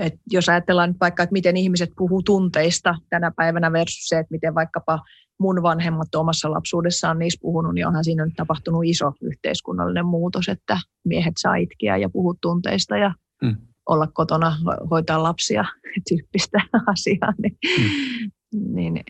[0.00, 4.34] et jos ajatellaan nyt vaikka, että miten ihmiset puhuu tunteista tänä päivänä versus se, että
[4.34, 4.98] miten vaikkapa
[5.40, 10.78] mun vanhemmat omassa lapsuudessaan niissä puhunut, niin onhan siinä nyt tapahtunut iso yhteiskunnallinen muutos, että
[11.04, 13.56] miehet saa itkeä ja puhua tunteista ja mm
[13.90, 14.56] olla kotona,
[14.90, 15.64] hoitaa lapsia
[16.08, 18.74] tyyppistä asiaa, niin, mm.
[18.74, 19.04] niin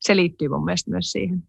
[0.00, 1.42] se liittyy mun mielestä myös siihen.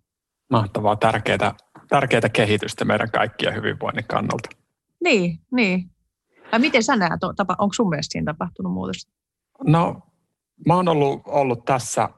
[0.52, 1.56] Mahtavaa, tärkeää,
[1.90, 4.50] tärkeää kehitystä meidän kaikkien hyvinvoinnin kannalta.
[5.04, 5.92] Niin, niin.
[6.52, 7.24] Ja miten sä näet,
[7.58, 9.12] onko sun mielestä siinä tapahtunut muutosta?
[9.68, 10.02] No,
[10.68, 12.10] mä oon ollut, ollut tässä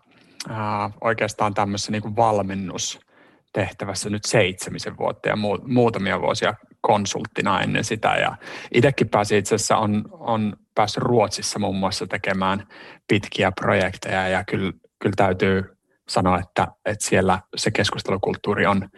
[0.49, 5.35] ää, oikeastaan tämmöisessä niin valmennustehtävässä nyt seitsemisen vuotta ja
[5.67, 8.37] muutamia vuosia konsulttina ennen sitä ja
[8.73, 12.67] itsekin pääsin itse asiassa on, on päässyt Ruotsissa muun muassa tekemään
[13.07, 15.63] pitkiä projekteja ja kyllä, kyllä täytyy
[16.09, 18.89] sanoa, että, että siellä se keskustelukulttuuri on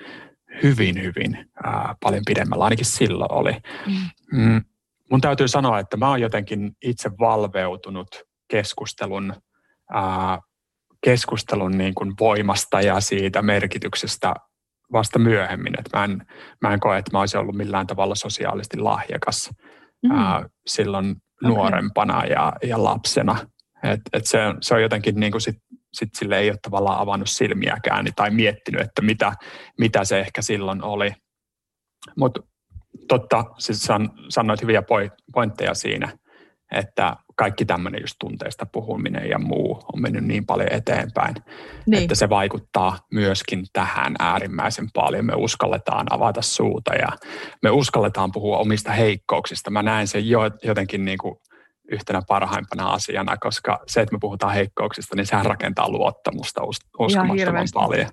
[0.64, 3.52] hyvin, hyvin ää, paljon pidemmällä, ainakin silloin oli.
[3.88, 4.42] Mm.
[4.42, 4.62] Mm,
[5.12, 8.08] mun täytyy sanoa, että mä oon jotenkin itse valveutunut
[8.48, 9.34] keskustelun,
[9.94, 10.40] ää,
[11.04, 14.34] keskustelun niin kuin voimasta ja siitä merkityksestä
[14.92, 15.80] vasta myöhemmin.
[15.80, 16.26] Että mä, en,
[16.62, 19.50] mä en koe, että mä olisin ollut millään tavalla sosiaalisesti lahjakas
[20.04, 20.12] mm.
[20.12, 21.52] ää, silloin okay.
[21.52, 23.38] nuorempana ja, ja lapsena.
[23.84, 25.58] Et, et se, se on jotenkin niin kuin sit,
[25.94, 29.34] sit sille ei ole tavallaan avannut silmiäkään tai miettinyt, että mitä,
[29.80, 31.12] mitä se ehkä silloin oli.
[32.18, 32.42] Mutta
[33.08, 34.84] totta, siis san, sanoit hyviä
[35.34, 36.18] pointteja siinä,
[36.72, 41.36] että kaikki tämmöinen just tunteista puhuminen ja muu on mennyt niin paljon eteenpäin,
[41.88, 42.04] niin.
[42.04, 45.26] että se vaikuttaa myöskin tähän äärimmäisen paljon.
[45.26, 47.08] Me uskalletaan avata suuta ja
[47.64, 49.72] me uskalletaan puhua omista heikkouksista.
[49.72, 51.36] Mä näen sen jo, jotenkin niin kuin
[51.92, 56.62] yhtenä parhaimpana asiana, koska se, että me puhutaan heikkouksista, niin sehän rakentaa luottamusta
[57.00, 58.08] uskomattoman paljon.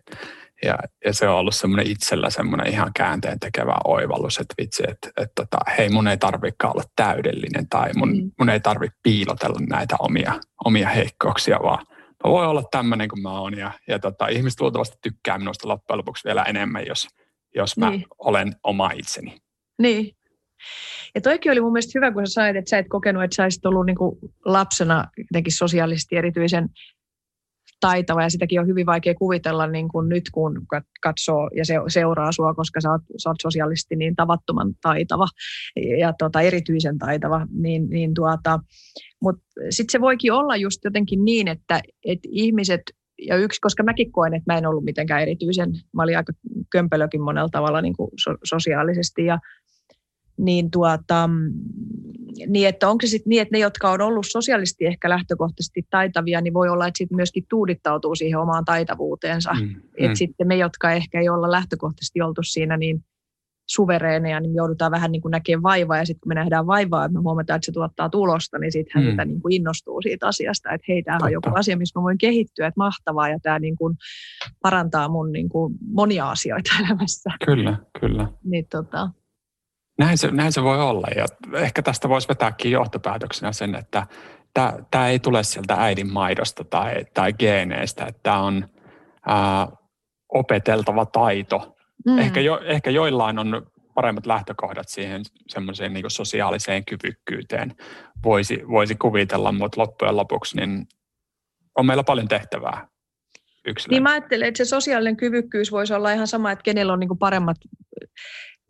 [0.64, 5.08] Ja, ja se on ollut semmoinen itsellä semmoinen ihan käänteen tekevä oivallus, että vitsi, että,
[5.16, 8.30] että tota, hei mun ei tarvitsekaan olla täydellinen tai mun, mm.
[8.38, 11.86] mun ei tarvitse piilotella näitä omia, omia heikkouksia, vaan
[12.24, 13.58] mä voin olla tämmöinen kuin mä oon.
[13.58, 17.08] Ja, ja tota, ihmiset luultavasti tykkää minusta loppujen lopuksi vielä enemmän, jos,
[17.54, 18.04] jos mä niin.
[18.18, 19.36] olen oma itseni.
[19.78, 20.16] Niin.
[21.14, 23.42] Ja toikin oli mun mielestä hyvä, kun sä sait, että sä et kokenut, että sä
[23.42, 23.96] olisit ollut niin
[24.44, 26.68] lapsena jotenkin sosiaalisesti erityisen
[27.82, 30.66] taitava ja sitäkin on hyvin vaikea kuvitella niin kuin nyt, kun
[31.02, 35.26] katsoo ja se, seuraa sua, koska sä oot, sä oot sosiaalisesti niin tavattoman taitava
[35.98, 37.46] ja tota, erityisen taitava.
[37.50, 38.60] Niin, niin tuota,
[39.22, 42.82] Mutta sitten se voikin olla just jotenkin niin, että, että ihmiset,
[43.26, 46.32] ja yksi, koska mäkin koen, että mä en ollut mitenkään erityisen, mä olin aika
[46.70, 49.38] kömpelökin monella tavalla niin kuin so, sosiaalisesti ja
[50.38, 51.28] niin, tuota,
[52.46, 56.40] niin että onko se sitten niin, että ne, jotka on ollut sosiaalisesti ehkä lähtökohtaisesti taitavia,
[56.40, 59.52] niin voi olla, että sitten myöskin tuudittautuu siihen omaan taitavuuteensa.
[59.52, 60.14] Mm, että mm.
[60.14, 63.04] sitten me, jotka ehkä ei olla lähtökohtaisesti oltu siinä niin
[63.70, 67.04] suvereeneja, niin me joudutaan vähän niin kuin näkemään vaivaa, ja sitten kun me nähdään vaivaa,
[67.04, 69.10] että me huomataan, että se tuottaa tulosta, niin sittenhän mm.
[69.10, 72.18] sitä niin kuin innostuu siitä asiasta, että hei, tämä on joku asia, missä mä voin
[72.18, 73.96] kehittyä, että mahtavaa, ja tämä niin kuin
[74.62, 77.30] parantaa mun niin kuin monia asioita elämässä.
[77.44, 78.28] Kyllä, kyllä.
[78.44, 79.10] Niin, tota,
[80.04, 84.06] näin se, näin se voi olla ja ehkä tästä voisi vetääkin johtopäätöksenä sen, että
[84.90, 88.68] tämä ei tule sieltä äidin maidosta tai, tai geeneistä, että tämä on
[89.26, 89.68] ää,
[90.28, 91.76] opeteltava taito.
[92.06, 92.18] Mm.
[92.18, 97.74] Ehkä, jo, ehkä joillain on paremmat lähtökohdat siihen semmoiseen niin sosiaaliseen kyvykkyyteen
[98.24, 100.86] voisi, voisi kuvitella, mutta loppujen lopuksi niin
[101.78, 102.88] on meillä paljon tehtävää
[103.66, 103.94] yksilöön.
[103.94, 107.18] Niin mä ajattelen, että se sosiaalinen kyvykkyys voisi olla ihan sama, että kenellä on niin
[107.18, 107.56] paremmat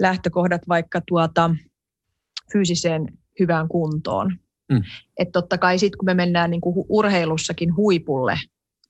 [0.03, 1.51] lähtökohdat vaikka tuota
[2.53, 3.07] fyysiseen
[3.41, 4.37] hyvään kuntoon.
[4.73, 4.83] Mm.
[5.19, 8.38] Että totta kai sitten kun me mennään niin kuin urheilussakin huipulle,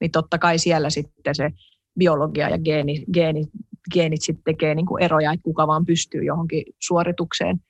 [0.00, 1.50] niin totta kai siellä sitten se
[1.98, 3.46] biologia ja geeni, geeni,
[3.92, 7.60] geenit sitten tekee niin kuin eroja, että kuka vaan pystyy johonkin suoritukseen.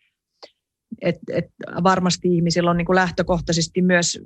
[1.02, 1.46] Et, et
[1.82, 4.18] varmasti ihmisillä on niin kuin lähtökohtaisesti myös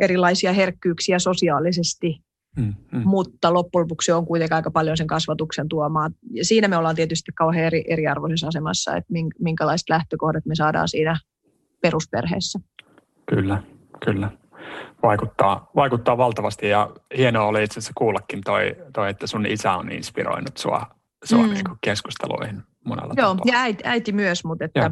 [0.00, 2.20] erilaisia herkkyyksiä sosiaalisesti
[2.56, 3.02] Mm, mm.
[3.04, 6.10] Mutta loppujen lopuksi on kuitenkin aika paljon sen kasvatuksen tuomaa.
[6.30, 11.16] Ja siinä me ollaan tietysti kauhean eri, eriarvoisessa asemassa, että minkälaiset lähtökohdat me saadaan siinä
[11.82, 12.60] perusperheessä.
[13.26, 13.62] Kyllä,
[14.04, 14.30] kyllä.
[15.02, 19.92] vaikuttaa, vaikuttaa valtavasti ja hienoa oli itse asiassa kuullakin toi, toi että sun isä on
[19.92, 20.86] inspiroinut sua,
[21.24, 21.52] sua mm.
[21.52, 23.44] niin keskusteluihin monella Joo, tapaa.
[23.52, 24.90] ja äiti, äiti myös, mutta että Joo.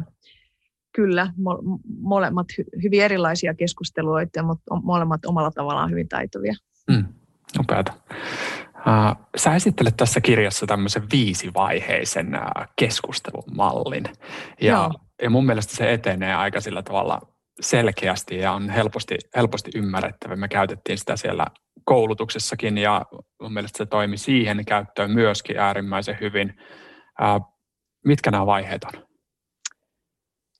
[0.95, 6.53] kyllä mo- molemmat hy- hyvin erilaisia keskusteluita, mutta molemmat omalla tavallaan hyvin taitavia.
[6.89, 7.05] Mm.
[7.59, 7.93] Upeata.
[8.79, 14.03] Uh, sä esittelet tässä kirjassa tämmöisen viisivaiheisen uh, keskustelumallin.
[14.61, 14.89] Ja,
[15.21, 17.21] ja mun mielestä se etenee aika sillä tavalla
[17.61, 20.35] selkeästi ja on helposti, helposti ymmärrettävä.
[20.35, 21.45] Me käytettiin sitä siellä
[21.83, 23.05] koulutuksessakin ja
[23.41, 26.53] mun mielestä se toimi siihen käyttöön myöskin äärimmäisen hyvin.
[27.21, 27.59] Uh,
[28.05, 29.09] mitkä nämä vaiheet on?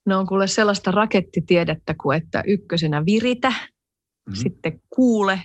[0.06, 4.36] Ne on kuule sellaista rakettitiedettä kuin, että ykkösenä viritä, mm-hmm.
[4.36, 5.42] sitten kuule,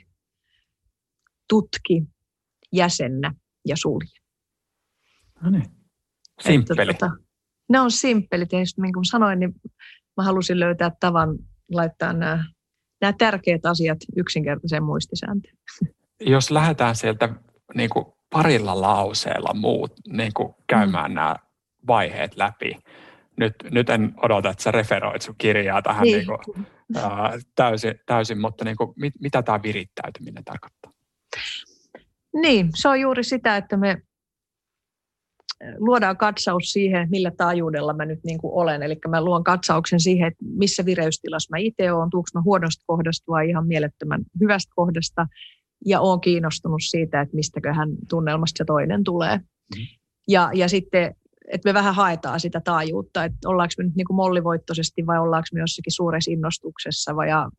[1.48, 2.02] tutki,
[2.72, 3.35] jäsennä
[3.66, 4.20] ja sulje.
[5.40, 5.64] No niin.
[6.40, 6.90] Simppeli.
[6.90, 7.24] Että, tota,
[7.68, 9.54] ne on simppelit ja niin kuin sanoin, niin
[10.16, 11.38] mä halusin löytää tavan
[11.72, 12.44] laittaa nämä,
[13.00, 15.57] nämä tärkeät asiat yksinkertaiseen muistisääntöön.
[16.20, 17.28] Jos lähdetään sieltä
[17.74, 21.14] niin kuin parilla lauseella muut niin kuin käymään mm.
[21.14, 21.37] nämä
[21.87, 22.78] vaiheet läpi.
[23.37, 26.16] Nyt, nyt en odota, että sä referoit sun kirjaa tähän niin.
[26.16, 30.92] Niin kuin, ää, täysin, täysin, mutta niin kuin, mit, mitä tämä virittäytyminen tarkoittaa?
[32.35, 34.03] Niin, se on juuri sitä, että me
[35.79, 38.83] luodaan katsaus siihen, millä taajuudella mä nyt niin kuin olen.
[38.83, 43.33] Eli mä luon katsauksen siihen, että missä vireystilassa mä itse olen, tuuks mä huonosta kohdasta
[43.33, 45.27] vai ihan mielettömän hyvästä kohdasta.
[45.87, 49.37] Ja olen kiinnostunut siitä, että mistäköhän tunnelmasta se toinen tulee.
[49.37, 49.87] Mm.
[50.29, 51.14] Ja, ja sitten,
[51.53, 55.47] että me vähän haetaan sitä taajuutta, että ollaanko me nyt niin kuin mollivoittoisesti vai ollaanko
[55.53, 57.51] me jossakin suuressa innostuksessa vai ja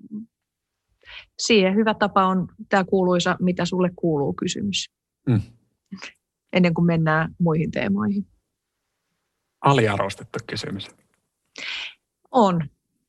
[1.40, 4.90] siihen hyvä tapa on tämä kuuluisa, mitä sulle kuuluu kysymys.
[5.28, 5.42] Mm.
[6.54, 8.28] Ennen kuin mennään muihin teemoihin.
[9.62, 10.88] Aliarvostettu kysymys.
[12.32, 12.62] On.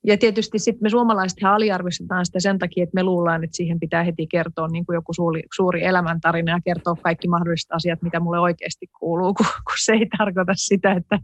[0.04, 4.02] Ja tietysti sitten me suomalaiset aliarvostetaan sitä sen takia, että me luullaan, että siihen pitää
[4.02, 8.38] heti kertoa niin kuin joku suuri, suuri elämäntarina ja kertoa kaikki mahdolliset asiat, mitä mulle
[8.38, 11.18] oikeasti kuuluu, kun, kun se ei tarkoita sitä, että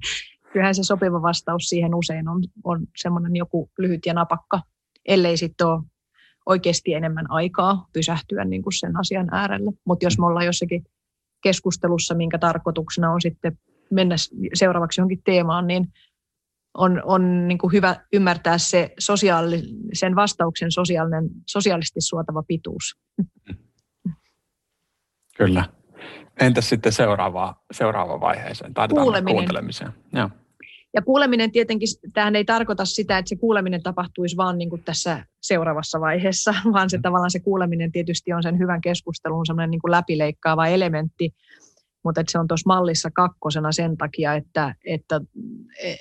[0.53, 4.61] kyllähän se sopiva vastaus siihen usein on, on semmoinen joku lyhyt ja napakka,
[5.09, 5.83] ellei sitten ole
[6.47, 9.71] oikeasti enemmän aikaa pysähtyä niin kuin sen asian äärelle.
[9.87, 10.85] Mutta jos me ollaan jossakin
[11.43, 13.59] keskustelussa, minkä tarkoituksena on sitten
[13.91, 14.15] mennä
[14.55, 15.89] seuraavaksi johonkin teemaan, niin
[16.75, 22.97] on, on niin kuin hyvä ymmärtää se sosiaali, sen vastauksen sosiaalinen, sosiaalisesti suotava pituus.
[25.37, 25.65] Kyllä.
[26.41, 28.75] Entäs sitten seuraava, seuraava vaiheeseen?
[28.75, 29.93] Taidetaan kuuntelemiseen.
[30.13, 30.31] Joo.
[30.95, 35.27] Ja kuuleminen tietenkin, tähän ei tarkoita sitä, että se kuuleminen tapahtuisi vaan niin kuin tässä
[35.43, 39.91] seuraavassa vaiheessa, vaan se tavallaan se kuuleminen tietysti on sen hyvän keskustelun semmoinen niin kuin
[39.91, 41.35] läpileikkaava elementti,
[42.05, 45.21] mutta että se on tuossa mallissa kakkosena sen takia, että, että,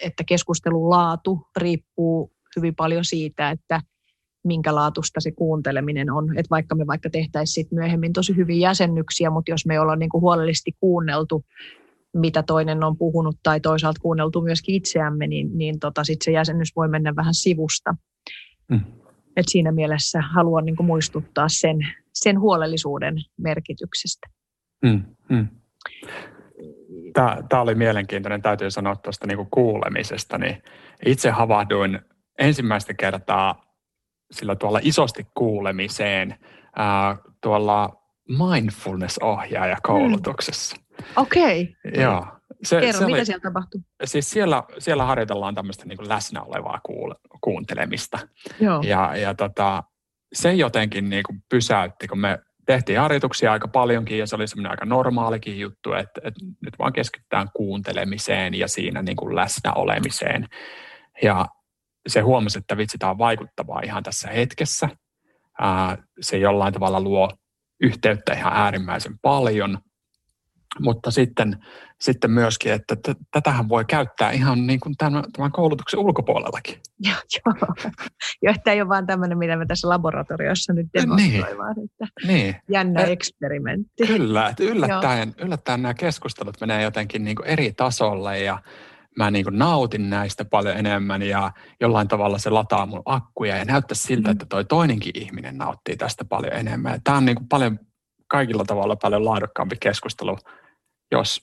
[0.06, 3.82] että keskustelun laatu riippuu hyvin paljon siitä, että
[4.44, 6.38] minkä laatusta se kuunteleminen on.
[6.38, 10.10] Että vaikka me vaikka tehtäisiin myöhemmin tosi hyvin jäsennyksiä, mutta jos me ei olla niin
[10.10, 11.46] kuin huolellisesti kuunneltu
[12.14, 16.76] mitä toinen on puhunut tai toisaalta kuunneltu myöskin itseämme, niin, niin tota, sit se jäsennys
[16.76, 17.96] voi mennä vähän sivusta.
[18.70, 18.82] Mm.
[19.36, 21.78] Et siinä mielessä haluan niin muistuttaa sen,
[22.14, 24.28] sen huolellisuuden merkityksestä.
[24.86, 25.48] Mm, mm.
[27.50, 30.38] Tämä oli mielenkiintoinen, täytyy sanoa tuosta niin kuulemisesta.
[30.38, 30.64] Niin
[31.06, 32.00] itse havahduin
[32.40, 33.72] ensimmäistä kertaa
[34.32, 36.36] sillä tuolla isosti kuulemiseen
[36.76, 40.81] ää, tuolla mindfulness-ohjaajakoulutuksessa.
[41.16, 41.76] Okei.
[41.86, 42.04] Okay.
[42.04, 42.28] Joo.
[42.64, 43.82] Se, Kerro, se mitä oli, siellä tapahtuu?
[44.04, 48.20] Siis siellä, siellä harjoitellaan tämmöistä niin läsnä olevaa kuule, kuuntelemista.
[48.60, 48.82] Joo.
[48.82, 49.84] Ja, ja tota,
[50.34, 54.72] se jotenkin niin kuin pysäytti, kun me tehtiin harjoituksia aika paljonkin ja se oli semmoinen
[54.72, 60.48] aika normaalikin juttu, että, että nyt vaan keskitytään kuuntelemiseen ja siinä niin kuin läsnä olemiseen.
[61.24, 61.46] Ja
[62.08, 64.90] se huomasi, että vitsi, tämä on vaikuttavaa ihan tässä hetkessä.
[65.60, 67.30] Ää, se jollain tavalla luo
[67.82, 69.78] yhteyttä ihan äärimmäisen paljon–
[70.80, 71.66] mutta sitten,
[72.02, 76.76] sitten myöskin, että t- tätähän voi käyttää ihan niin kuin tämän, tämän koulutuksen ulkopuolellakin.
[77.08, 77.76] Joo, joo.
[78.42, 81.76] Jo, että ei ole vain tämmöinen, mitä me tässä laboratoriossa nyt demonstroimaan.
[81.76, 81.86] Niin.
[81.86, 82.56] Että niin.
[82.70, 84.08] Jännä Et, eksperimentti.
[84.08, 88.62] Kyllä, että yllättäen, yllättäen nämä keskustelut menee jotenkin niin kuin eri tasolle ja
[89.18, 93.66] mä niin kuin nautin näistä paljon enemmän ja jollain tavalla se lataa mun akkuja ja
[93.66, 94.32] näyttää siltä, mm.
[94.32, 97.02] että toi toinenkin ihminen nauttii tästä paljon enemmän.
[97.04, 97.80] Tämä on niin kuin paljon
[98.28, 100.38] kaikilla tavalla paljon laadukkaampi keskustelu
[101.12, 101.42] jos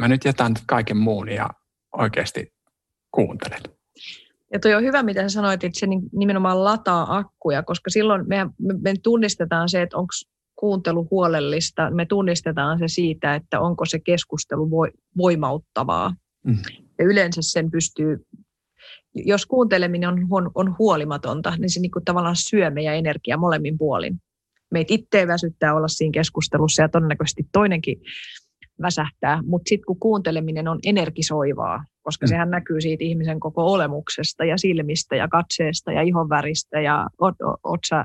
[0.00, 1.50] mä nyt jätän kaiken muun ja
[1.98, 2.52] oikeasti
[3.10, 3.60] kuuntelen.
[4.52, 8.36] Ja toi on hyvä, mitä sä sanoit, että se nimenomaan lataa akkuja, koska silloin me,
[8.82, 10.10] me, tunnistetaan se, että onko
[10.56, 11.90] kuuntelu huolellista.
[11.90, 14.70] Me tunnistetaan se siitä, että onko se keskustelu
[15.16, 16.14] voimauttavaa.
[16.44, 16.58] Mm.
[16.98, 18.26] Ja yleensä sen pystyy
[19.14, 23.78] jos kuunteleminen on, on, on huolimatonta, niin se niin kuin tavallaan syö meidän energiaa molemmin
[23.78, 24.20] puolin.
[24.70, 28.00] Meitä itse väsyttää olla siinä keskustelussa ja todennäköisesti toinenkin
[28.82, 32.28] väsähtää, mutta sitten kun kuunteleminen on energisoivaa, koska mm.
[32.28, 37.06] sehän näkyy siitä ihmisen koko olemuksesta ja silmistä ja katseesta ja ihonväristä ja
[37.64, 38.04] otsa,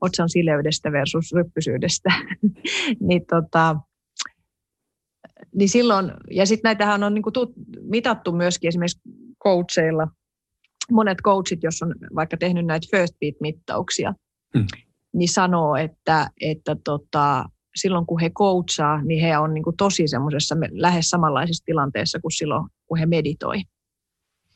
[0.00, 2.12] otsan sileydestä versus ryppysyydestä,
[3.08, 3.76] niin, tota,
[5.54, 7.52] niin silloin, ja sitten näitähän on niinku tut,
[7.82, 9.00] mitattu myöskin esimerkiksi
[9.44, 10.08] coacheilla,
[10.90, 14.14] monet coachit, jos on vaikka tehnyt näitä first beat-mittauksia,
[14.54, 14.66] mm.
[15.14, 17.44] niin sanoo, että, että tota,
[17.76, 22.32] silloin kun he coachaa, niin he on niin kuin tosi semmoisessa lähes samanlaisessa tilanteessa kuin
[22.32, 23.62] silloin, kun he meditoi.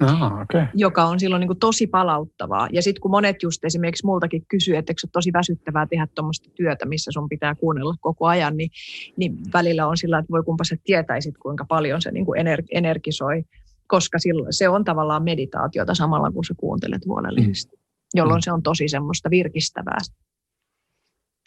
[0.01, 0.67] Ah, okay.
[0.75, 2.69] Joka on silloin niin kuin tosi palauttavaa.
[2.73, 6.51] Ja sitten kun monet just esimerkiksi multakin kysyy, että se on tosi väsyttävää tehdä tuommoista
[6.55, 8.71] työtä, missä sun pitää kuunnella koko ajan, niin,
[9.17, 12.67] niin välillä on sillä, että voi kumpa sä tietäisit, kuinka paljon se niin kuin ener-
[12.71, 13.45] energisoi,
[13.87, 17.81] koska silloin se on tavallaan meditaatiota samalla, kun sä kuuntelet huolellisesti, mm.
[18.15, 18.43] jolloin mm.
[18.43, 19.99] se on tosi semmoista virkistävää.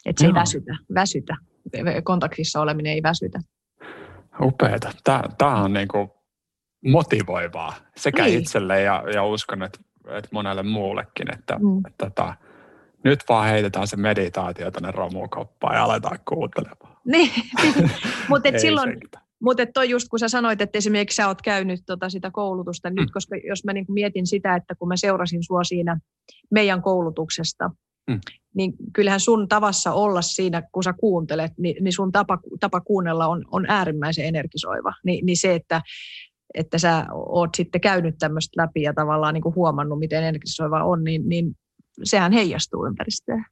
[0.06, 0.36] Että se Joo.
[0.36, 1.36] ei väsytä, väsytä
[2.04, 3.40] kontaktissa oleminen ei väsytä.
[4.40, 4.92] Upeeta.
[5.38, 6.10] Tämä on niin kuin
[6.84, 8.38] motivoivaa sekä niin.
[8.38, 9.78] itselle ja, ja uskon, että,
[10.08, 11.82] että monelle muullekin, että, mm.
[11.86, 12.34] että, että
[13.04, 16.96] nyt vaan heitetään se meditaatio tuonne romukoppaan ja aletaan kuuntelemaan.
[17.04, 17.30] Niin,
[18.28, 19.00] mutta silloin,
[19.40, 22.96] mutta toi just kun sä sanoit, että esimerkiksi sä oot käynyt tota sitä koulutusta mm.
[23.00, 25.98] nyt, koska jos mä niin mietin sitä, että kun mä seurasin sua siinä
[26.50, 27.70] meidän koulutuksesta,
[28.10, 28.20] Mm.
[28.54, 33.26] Niin kyllähän sun tavassa olla siinä, kun sä kuuntelet, niin, niin sun tapa, tapa kuunnella
[33.26, 34.92] on, on äärimmäisen energisoiva.
[35.04, 35.82] Ni, niin se, että,
[36.54, 41.04] että sä oot sitten käynyt tämmöistä läpi ja tavallaan niin kuin huomannut, miten energisoiva on,
[41.04, 41.56] niin, niin
[42.02, 43.44] sehän heijastuu ympäristöön.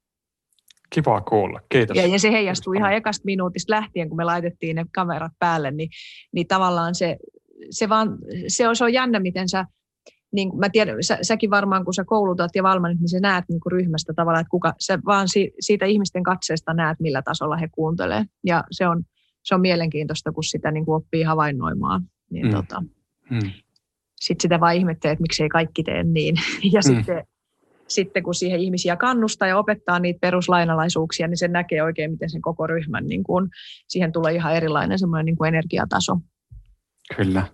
[0.90, 1.96] Kiva kuulla, kiitos.
[1.96, 5.88] Ja, ja se heijastuu ihan ekasta minuutista lähtien, kun me laitettiin ne kamerat päälle, niin,
[6.32, 7.16] niin tavallaan se,
[7.70, 9.66] se, vaan, se, on, se on jännä, miten sä
[10.32, 13.60] niin mä tiedän, sä, säkin varmaan kun sä koulutat ja valmennat, niin sä näet niin
[13.60, 17.68] kuin ryhmästä tavallaan, että kuka, sä vaan si, siitä ihmisten katseesta näet, millä tasolla he
[17.72, 18.24] kuuntelee.
[18.44, 19.02] Ja se on,
[19.42, 22.02] se on mielenkiintoista, kun sitä niin kuin oppii havainnoimaan.
[22.30, 22.52] Niin mm.
[22.52, 22.82] tota,
[23.30, 23.50] mm.
[24.20, 26.36] Sitten sitä vaan ihmettelee, että miksei kaikki tee niin.
[26.72, 26.96] ja mm.
[26.96, 27.24] sitten,
[27.88, 32.42] sitten kun siihen ihmisiä kannustaa ja opettaa niitä peruslainalaisuuksia, niin se näkee oikein, miten sen
[32.42, 33.48] koko ryhmän, niin kuin,
[33.88, 36.16] siihen tulee ihan erilainen semmoinen niin kuin energiataso.
[37.16, 37.46] Kyllä.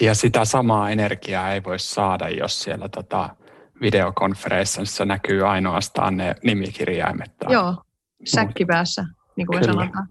[0.00, 3.36] Ja sitä samaa energiaa ei voi saada, jos siellä tota
[3.80, 7.36] videokonferenssissa näkyy ainoastaan ne nimikirjaimet.
[7.36, 7.82] Tai Joo,
[8.24, 9.04] säkkipäässä,
[9.36, 10.08] niin kuin sanotaan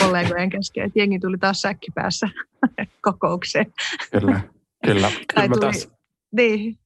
[0.00, 0.84] kollegojen kesken.
[0.84, 2.28] Että jengi tuli taas säkkipäässä
[3.06, 3.66] kokoukseen.
[4.12, 4.40] Kyllä,
[4.86, 5.10] kyllä.
[5.34, 5.88] kyllä tuli, tässä,
[6.32, 6.78] niin.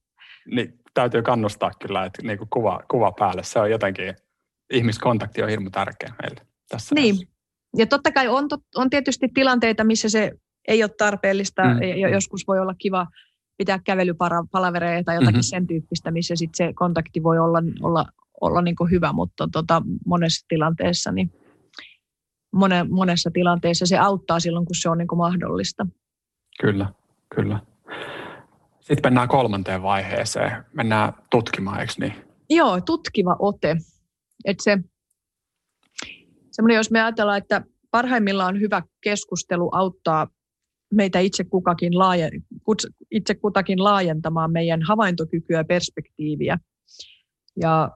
[0.45, 0.73] niin.
[0.93, 3.43] Täytyy kannustaa kyllä, että niin kuin kuva, kuva päälle.
[3.43, 4.15] Se on jotenkin,
[4.73, 6.95] ihmiskontakti on hirmu tärkeä meille tässä.
[6.95, 7.33] Niin, näissä.
[7.77, 10.31] ja totta kai on, on tietysti tilanteita, missä se
[10.67, 11.63] ei ole tarpeellista.
[11.63, 12.11] Mm.
[12.13, 13.07] Joskus voi olla kiva
[13.57, 15.41] pitää kävelypalavereja tai jotakin mm-hmm.
[15.41, 18.05] sen tyyppistä, missä sit se kontakti voi olla, olla,
[18.41, 21.31] olla niin kuin hyvä, mutta tota, monessa tilanteessa niin
[22.51, 25.87] mone, monessa tilanteessa se auttaa silloin, kun se on niin kuin mahdollista.
[26.61, 26.89] Kyllä,
[27.35, 27.59] kyllä.
[28.79, 30.63] Sitten mennään kolmanteen vaiheeseen.
[30.73, 32.13] Mennään tutkimaan, eikö niin?
[32.49, 33.77] Joo, tutkiva ote.
[34.45, 34.77] Että se,
[36.51, 37.61] semmoinen, jos me ajatellaan, että
[37.91, 40.27] parhaimmillaan hyvä keskustelu auttaa
[40.93, 42.31] meitä itse, kukakin laajen,
[43.11, 46.59] itse kutakin laajentamaan meidän havaintokykyä ja perspektiiviä.
[47.61, 47.91] Ja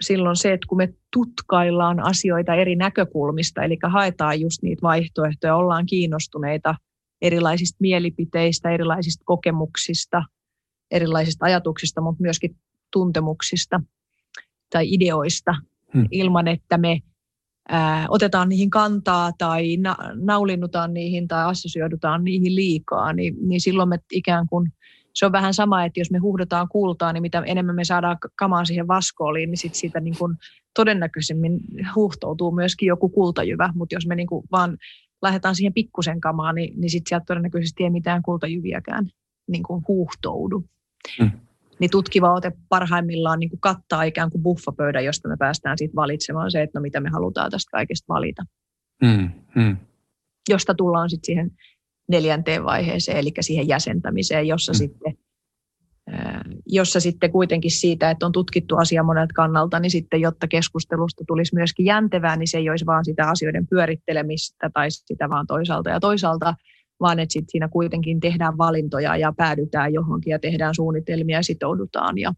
[0.00, 5.86] silloin se, että kun me tutkaillaan asioita eri näkökulmista, eli haetaan just niitä vaihtoehtoja, ollaan
[5.86, 6.74] kiinnostuneita
[7.22, 10.22] erilaisista mielipiteistä, erilaisista kokemuksista,
[10.90, 12.56] erilaisista ajatuksista, mutta myöskin
[12.92, 13.80] tuntemuksista
[14.70, 15.54] tai ideoista,
[15.94, 16.06] hmm.
[16.10, 17.00] ilman että me
[18.08, 23.98] otetaan niihin kantaa tai na, naulinnutaan niihin tai assosioidutaan niihin liikaa, niin, niin silloin me
[24.12, 24.72] ikään kuin,
[25.14, 28.64] se on vähän sama, että jos me huhdataan kultaa, niin mitä enemmän me saadaan kamaa
[28.64, 30.36] siihen vaskooliin, niin sit siitä niin kuin
[30.74, 31.60] todennäköisemmin
[31.94, 34.78] huhtoutuu myöskin joku kultajyvä, mutta jos me niin kuin vaan
[35.22, 39.10] lähdetään siihen pikkusen kamaan, niin, niin sitten sieltä todennäköisesti ei mitään kultajyviäkään
[39.48, 40.64] niin kuin huuhtoudu.
[41.18, 41.30] Hmm
[41.82, 46.50] niin tutkiva ote parhaimmillaan niin kuin kattaa ikään kuin buffapöydän, josta me päästään sitten valitsemaan
[46.50, 48.42] se, että no mitä me halutaan tästä kaikesta valita.
[49.02, 49.76] Mm, mm.
[50.48, 51.50] Josta tullaan sitten siihen
[52.08, 54.76] neljänteen vaiheeseen, eli siihen jäsentämiseen, jossa, mm.
[54.76, 55.18] sitten,
[56.66, 61.54] jossa sitten kuitenkin siitä, että on tutkittu asia monelta kannalta, niin sitten jotta keskustelusta tulisi
[61.54, 66.00] myöskin jäntevää, niin se ei olisi vaan sitä asioiden pyörittelemistä tai sitä vaan toisaalta ja
[66.00, 66.54] toisaalta,
[67.02, 72.18] vaan että sit siinä kuitenkin tehdään valintoja ja päädytään johonkin ja tehdään suunnitelmia ja sitoudutaan
[72.18, 72.32] ja,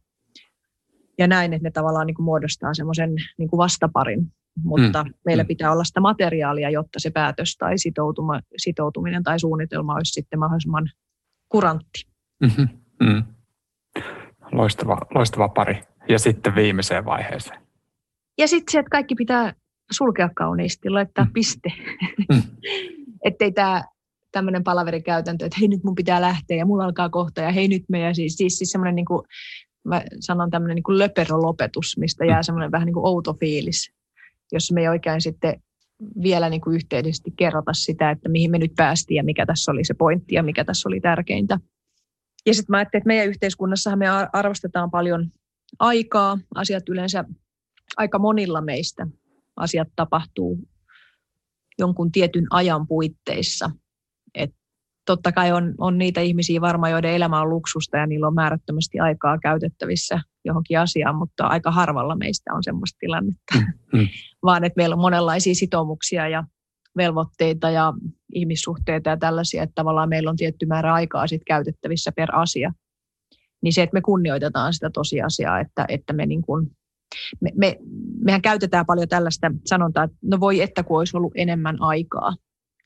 [1.18, 5.12] ja näin, että ne tavallaan niin kuin muodostaa semmoisen niin kuin vastaparin, mutta mm.
[5.24, 5.46] meillä mm.
[5.46, 10.90] pitää olla sitä materiaalia, jotta se päätös tai sitoutuma, sitoutuminen tai suunnitelma olisi sitten mahdollisimman
[11.48, 12.06] kurantti.
[12.42, 12.68] Mm-hmm.
[13.02, 13.22] Mm.
[14.52, 15.82] Loistava, loistava pari.
[16.08, 17.60] Ja sitten viimeiseen vaiheeseen.
[18.38, 19.54] Ja sitten se, että kaikki pitää
[19.90, 21.32] sulkea kauniisti, laittaa mm.
[21.32, 21.72] piste.
[22.32, 22.42] Mm.
[23.24, 23.82] Ettei tämä
[24.34, 27.84] tämmöinen palaverikäytäntö, että hei nyt mun pitää lähteä ja mulla alkaa kohta ja hei nyt
[27.88, 29.22] me ja siis, siis, siis semmoinen niin kuin,
[29.84, 32.42] mä sanon tämmöinen niin löperolopetus, mistä jää mm.
[32.42, 33.92] semmoinen vähän niin kuin outo fiilis,
[34.52, 35.62] jos me ei oikein sitten
[36.22, 39.84] vielä niin kuin yhteisesti kerrota sitä, että mihin me nyt päästiin ja mikä tässä oli
[39.84, 41.58] se pointti ja mikä tässä oli tärkeintä.
[42.46, 45.30] Ja sitten mä ajattelin, että meidän yhteiskunnassahan me arvostetaan paljon
[45.78, 46.38] aikaa.
[46.54, 47.24] Asiat yleensä
[47.96, 49.06] aika monilla meistä
[49.56, 50.68] asiat tapahtuu
[51.78, 53.70] jonkun tietyn ajan puitteissa.
[54.34, 54.50] Et
[55.06, 59.00] totta kai on, on niitä ihmisiä varmaan, joiden elämä on luksusta ja niillä on määrättömästi
[59.00, 63.54] aikaa käytettävissä johonkin asiaan, mutta aika harvalla meistä on semmoista tilannetta.
[63.54, 64.08] Mm, mm.
[64.42, 66.44] Vaan että meillä on monenlaisia sitoumuksia ja
[66.96, 67.92] velvoitteita ja
[68.34, 72.72] ihmissuhteita ja tällaisia, että tavallaan meillä on tietty määrä aikaa sit käytettävissä per asia.
[73.62, 76.70] Niin se, että me kunnioitetaan sitä tosiasiaa, että, että me, niin kuin,
[77.40, 77.76] me, me,
[78.24, 82.34] mehän käytetään paljon tällaista sanontaa, että no voi että kun olisi ollut enemmän aikaa.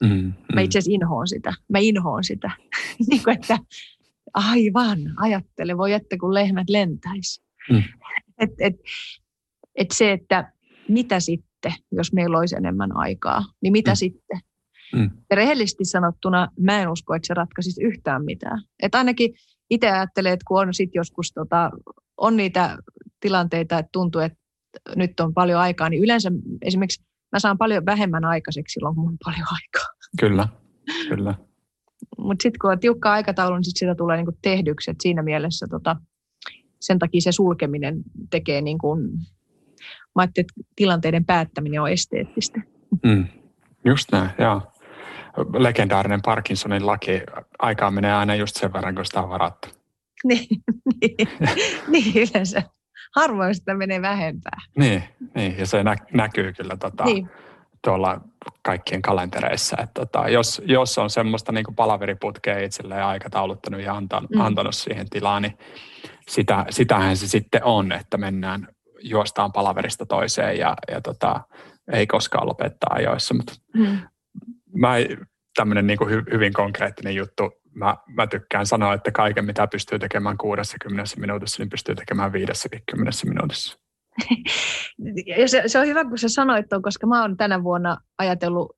[0.05, 0.33] Mm, mm.
[0.55, 1.55] Mä itse asiassa inhoon sitä.
[1.69, 2.51] Mä inhoon sitä.
[3.09, 3.59] niin kuin, että
[4.35, 7.43] aivan, ajattele, voi että kun lehmät lentäisi.
[7.71, 7.83] Mm.
[8.39, 8.75] Et, et,
[9.75, 10.53] et se, että
[10.89, 13.97] mitä sitten, jos meillä olisi enemmän aikaa, niin mitä mm.
[13.97, 14.41] sitten?
[14.93, 15.11] Mm.
[15.31, 18.63] Ja rehellisesti sanottuna mä en usko, että se ratkaisisi yhtään mitään.
[18.83, 19.35] Et ainakin
[19.71, 21.71] itse ajattelen, että kun on sit joskus tota,
[22.17, 22.79] on niitä
[23.21, 24.39] tilanteita, että tuntuu, että
[24.97, 26.33] nyt on paljon aikaa, niin yleensä
[26.63, 29.89] esimerkiksi mä saan paljon vähemmän aikaiseksi silloin, kun on paljon aikaa.
[30.21, 30.49] Kyllä,
[31.09, 31.35] kyllä.
[32.19, 34.91] Mutta sitten kun on tiukka aikataulu, niin sit sitä tulee niinku tehdyksi.
[34.91, 35.97] Et siinä mielessä tota,
[36.81, 39.11] sen takia se sulkeminen tekee, niin kuin,
[40.15, 40.43] mä että
[40.77, 42.61] tilanteiden päättäminen on esteettistä.
[43.05, 43.27] Mm.
[43.85, 44.63] Just näin, joo.
[45.59, 47.21] Legendaarinen Parkinsonin laki,
[47.59, 49.69] aikaa menee aina just sen verran, kun sitä on varattu.
[50.29, 50.47] niin,
[51.01, 51.29] niin,
[51.89, 52.63] niin yleensä.
[53.19, 54.59] Harvoin sitä menee vähempää.
[54.79, 55.05] Niin,
[55.35, 57.31] niin ja se nä- näkyy kyllä tota, niin.
[57.85, 58.21] tuolla
[58.63, 59.77] kaikkien kalentereissa.
[59.83, 64.41] Että tota, jos, jos on semmoista niin palaveriputkea itselleen aikatauluttanut ja antanut, mm.
[64.41, 65.59] antanut siihen tilaa, niin
[66.29, 68.69] sitä, sitähän se sitten on, että mennään,
[69.03, 71.41] juostaan palaverista toiseen ja, ja tota,
[71.93, 73.35] ei koskaan lopettaa ajoissa.
[73.35, 73.99] Mutta mm.
[74.75, 74.95] mä
[75.57, 75.99] tämmöinen niin
[76.33, 81.71] hyvin konkreettinen juttu, mä, mä tykkään sanoa, että kaiken mitä pystyy tekemään 60 minuutissa, niin
[81.71, 83.79] pystyy tekemään 50 minuutissa.
[85.47, 88.77] se, se on hyvä, kun sä sanoit tuon, koska mä oon tänä vuonna ajatellut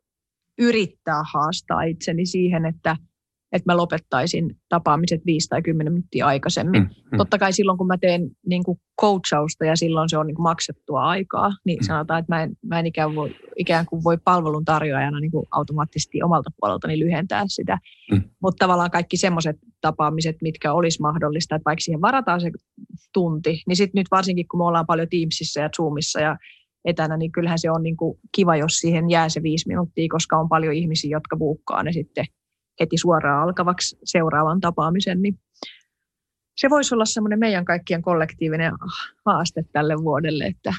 [0.59, 2.96] yrittää haastaa itseni siihen, että–
[3.53, 6.82] että mä lopettaisin tapaamiset 5 tai 10 minuuttia aikaisemmin.
[6.82, 7.18] Mm, mm.
[7.18, 10.42] Totta kai silloin, kun mä teen niin kuin coachausta ja silloin se on niin kuin
[10.42, 11.86] maksettua aikaa, niin mm.
[11.86, 15.46] sanotaan, että mä en, mä en ikään, voi, ikään kuin voi palvelun tarjoajana niin kuin
[15.51, 17.78] automaattisesti omalta puoleltani lyhentää sitä.
[18.12, 18.22] Mm.
[18.42, 22.51] Mutta tavallaan kaikki semmoiset tapaamiset, mitkä olisi mahdollista, että vaikka siihen varataan se
[23.14, 26.36] tunti, niin sitten nyt varsinkin, kun me ollaan paljon Teamsissa ja Zoomissa ja
[26.84, 30.36] etänä, niin kyllähän se on niin kuin kiva, jos siihen jää se viisi minuuttia, koska
[30.36, 32.24] on paljon ihmisiä, jotka buukkaa ne sitten–
[32.81, 35.39] heti suoraan alkavaksi seuraavan tapaamisen, niin
[36.57, 38.72] se voisi olla semmoinen meidän kaikkien kollektiivinen
[39.26, 40.74] haaste tälle vuodelle, että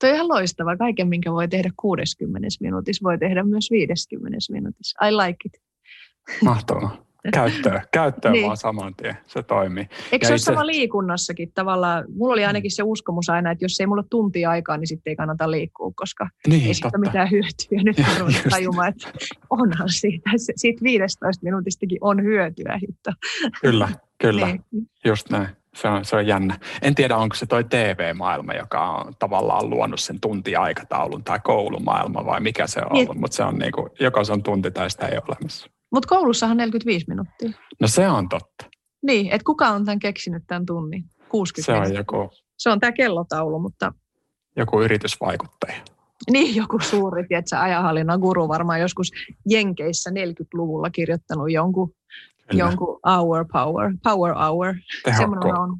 [0.00, 0.76] Tuo on ihan loistava.
[0.76, 5.06] Kaiken, minkä voi tehdä 60 minuutissa, voi tehdä myös 50 minuutissa.
[5.06, 5.62] I like it.
[6.44, 7.09] Mahtavaa.
[7.32, 8.46] Käyttöön, käyttöön niin.
[8.46, 9.88] vaan saman tien, se toimii.
[10.12, 10.50] Eikö ja se itse...
[10.50, 12.04] ole sama liikunnassakin tavallaan?
[12.14, 15.10] Mulla oli ainakin se uskomus aina, että jos ei mulla ole tuntia aikaa, niin sitten
[15.10, 17.82] ei kannata liikkua, koska niin, ei siitä mitään hyötyä.
[17.82, 19.10] Nyt on tajumaan, että
[19.50, 22.78] onhan siitä, siitä 15 minuutistakin on hyötyä.
[22.82, 23.10] Hitto.
[23.62, 24.64] Kyllä, kyllä, niin.
[25.04, 25.48] just näin.
[25.74, 26.58] Se on, se on jännä.
[26.82, 32.40] En tiedä, onko se toi TV-maailma, joka on tavallaan luonut sen tuntiaikataulun tai koulumaailma vai
[32.40, 33.08] mikä se on niin.
[33.08, 35.70] ollut, mutta se on niin kuin, joko se on tunti tai sitä ei ole olemassa.
[35.92, 37.50] Mutta koulussahan 45 minuuttia.
[37.80, 38.66] No se on totta.
[39.02, 41.04] Niin, että kuka on tämän keksinyt tämän tunnin?
[41.28, 42.30] 60 Se on joku...
[42.58, 43.92] Se on tämä kellotaulu, mutta...
[44.56, 45.76] Joku yritysvaikuttaja.
[46.30, 49.10] Niin, joku suuri, tiedätkö, ajahallinnan guru varmaan joskus
[49.48, 51.94] Jenkeissä 40-luvulla kirjoittanut jonkun,
[52.52, 54.74] jonkun hour power, power hour.
[55.04, 55.78] Tehokku, on.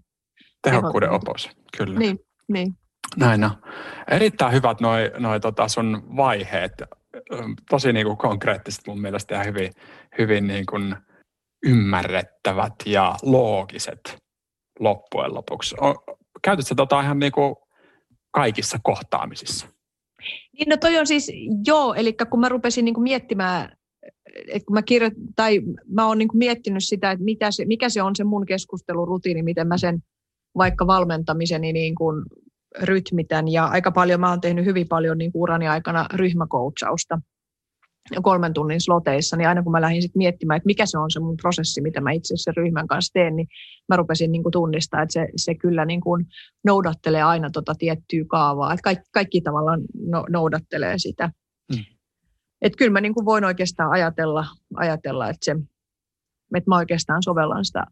[0.63, 1.99] Tehokkuuden opos, kyllä.
[1.99, 2.75] Niin, niin.
[3.17, 3.51] Näin on.
[4.11, 6.73] Erittäin hyvät noi, noi tota sun vaiheet
[7.71, 9.73] tosi niin kuin konkreettiset mun mielestä ja hyvin,
[10.19, 10.97] hyvin niin kuin
[11.67, 14.17] ymmärrettävät ja loogiset
[14.79, 15.77] loppujen lopuksi.
[16.43, 17.57] Käytätkö tota ihan niin kuin
[18.31, 19.67] kaikissa kohtaamisissa?
[20.59, 21.33] Niin no toi on siis,
[21.67, 23.73] joo, eli kun mä rupesin niin kuin miettimään,
[24.37, 27.89] että kun mä kirjoit, tai mä oon niin kuin miettinyt sitä, että mitä se, mikä
[27.89, 29.99] se on se mun keskustelurutiini, miten mä sen
[30.57, 32.25] vaikka valmentamiseni niin kuin
[32.83, 37.19] rytmitän ja aika paljon mä oon tehnyt hyvin paljon niin kuin urani aikana ryhmäkoutsausta.
[38.23, 41.21] Kolmen tunnin sloteissa, niin aina kun mä lähdin sit miettimään, että mikä se on se
[41.21, 43.49] mun prosessi, mitä mä itse asiassa ryhmän kanssa teen, niin
[43.89, 46.27] mä rupesin niin kuin tunnistaa, että se, se kyllä niin kuin
[46.67, 51.31] noudattelee aina tota tiettyä kaavaa, että kaikki, kaikki tavallaan no, noudattelee sitä.
[51.75, 51.85] Hmm.
[52.63, 54.47] Että kyllä mä niin kuin voin oikeastaan ajatella,
[54.77, 55.53] ajatella että, se,
[56.57, 57.85] että mä oikeastaan sovellan sitä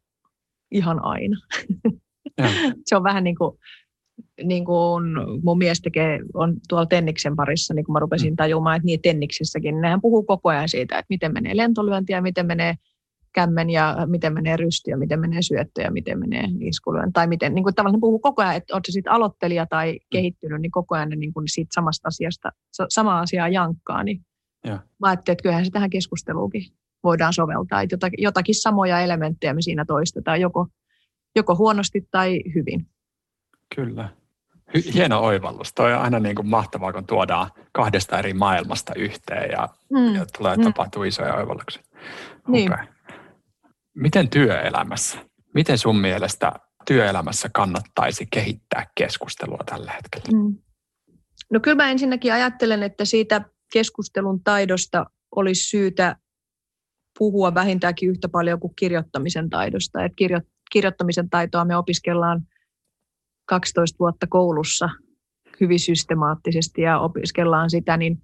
[0.71, 1.37] ihan aina.
[2.87, 3.59] se on vähän niin kuin
[4.45, 5.05] niin kuin
[5.43, 8.37] mun mies tekee, on tuolla Tenniksen parissa, niin kun mä rupesin mm.
[8.37, 12.23] tajumaan, että niin Tenniksessäkin, niin nehän puhuu koko ajan siitä, että miten menee lentolyönti ja
[12.23, 12.75] miten menee
[13.35, 17.13] kämmen ja miten menee rysty ja miten menee syöttö ja miten menee iskulyönti.
[17.13, 19.99] Tai miten, niin kuin tavallaan ne puhuu koko ajan, että oletko sitten aloittelija tai mm.
[20.11, 22.53] kehittynyt, niin koko ajan ne niin kuin siitä samasta asiasta,
[22.89, 24.05] sama asiaa jankkaa.
[24.05, 24.21] Niin
[24.65, 24.79] ja.
[25.01, 26.63] mä ajattelin, että kyllähän se tähän keskusteluunkin
[27.05, 27.83] voidaan soveltaa.
[27.83, 30.67] Että jotakin, jotakin samoja elementtejä me siinä toistetaan, joko,
[31.37, 32.87] joko huonosti tai hyvin.
[33.75, 34.09] Kyllä.
[34.95, 35.73] Hieno oivallus.
[35.75, 40.15] Toi on aina niin kuin mahtavaa, kun tuodaan kahdesta eri maailmasta yhteen ja, mm.
[40.15, 40.63] ja tulee mm.
[40.63, 41.83] tapahtuu isoja oivalluksia.
[42.49, 42.73] Niin.
[42.73, 42.87] Okay.
[43.95, 45.19] Miten työelämässä?
[45.55, 46.53] Miten sun mielestä
[46.87, 50.39] työelämässä kannattaisi kehittää keskustelua tällä hetkellä?
[50.39, 50.57] Mm.
[51.53, 53.43] No kyllä mä ensinnäkin ajattelen, että siitä
[53.73, 55.07] keskustelun taidosta
[55.37, 56.17] olisi syytä
[57.19, 60.05] puhua vähintäänkin yhtä paljon kuin kirjoittamisen taidosta.
[60.05, 60.41] Et kirjo,
[60.73, 62.43] kirjoittamisen taitoa me opiskellaan–
[63.49, 64.89] 12 vuotta koulussa
[65.61, 68.19] hyvin systemaattisesti ja opiskellaan sitä, niin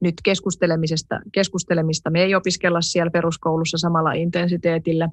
[0.00, 5.08] nyt keskustelemisesta, keskustelemista me ei opiskella siellä peruskoulussa samalla intensiteetillä.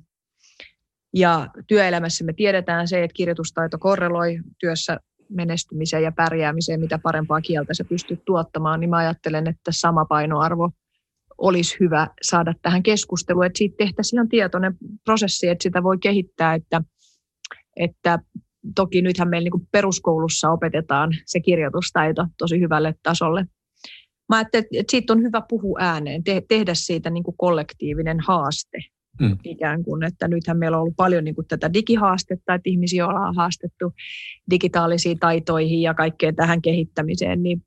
[1.14, 7.74] Ja työelämässä me tiedetään se, että kirjoitustaito korreloi työssä menestymiseen ja pärjäämiseen, mitä parempaa kieltä
[7.74, 10.72] se pystyy tuottamaan, niin mä ajattelen, että sama painoarvo
[11.38, 16.54] olisi hyvä saada tähän keskusteluun, että siitä tehtäisiin ihan tietoinen prosessi, että sitä voi kehittää,
[16.54, 16.82] että,
[17.76, 18.20] että
[18.76, 23.46] toki nythän meillä niin peruskoulussa opetetaan se kirjoitustaito tosi hyvälle tasolle.
[24.30, 28.78] Mä ajattelin, että siitä on hyvä puhua ääneen, te- tehdä siitä niin kuin kollektiivinen haaste.
[29.20, 29.38] Mm.
[29.44, 33.36] Ikään kuin, että nythän meillä on ollut paljon niin kuin tätä digihaastetta, että ihmisiä ollaan
[33.36, 33.94] haastettu
[34.52, 37.64] digitaalisiin taitoihin ja kaikkeen tähän kehittämiseen, niin,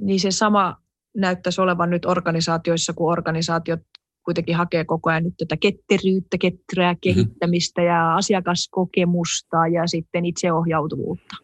[0.00, 0.76] niin se sama
[1.16, 3.80] näyttäisi olevan nyt organisaatioissa, kun organisaatiot
[4.24, 6.98] kuitenkin hakee koko ajan nyt tätä ketteryyttä, ketterää mhm.
[7.02, 7.94] kehittämistä mm-hmm.
[7.94, 11.36] ja asiakaskokemusta ja sitten itseohjautuvuutta.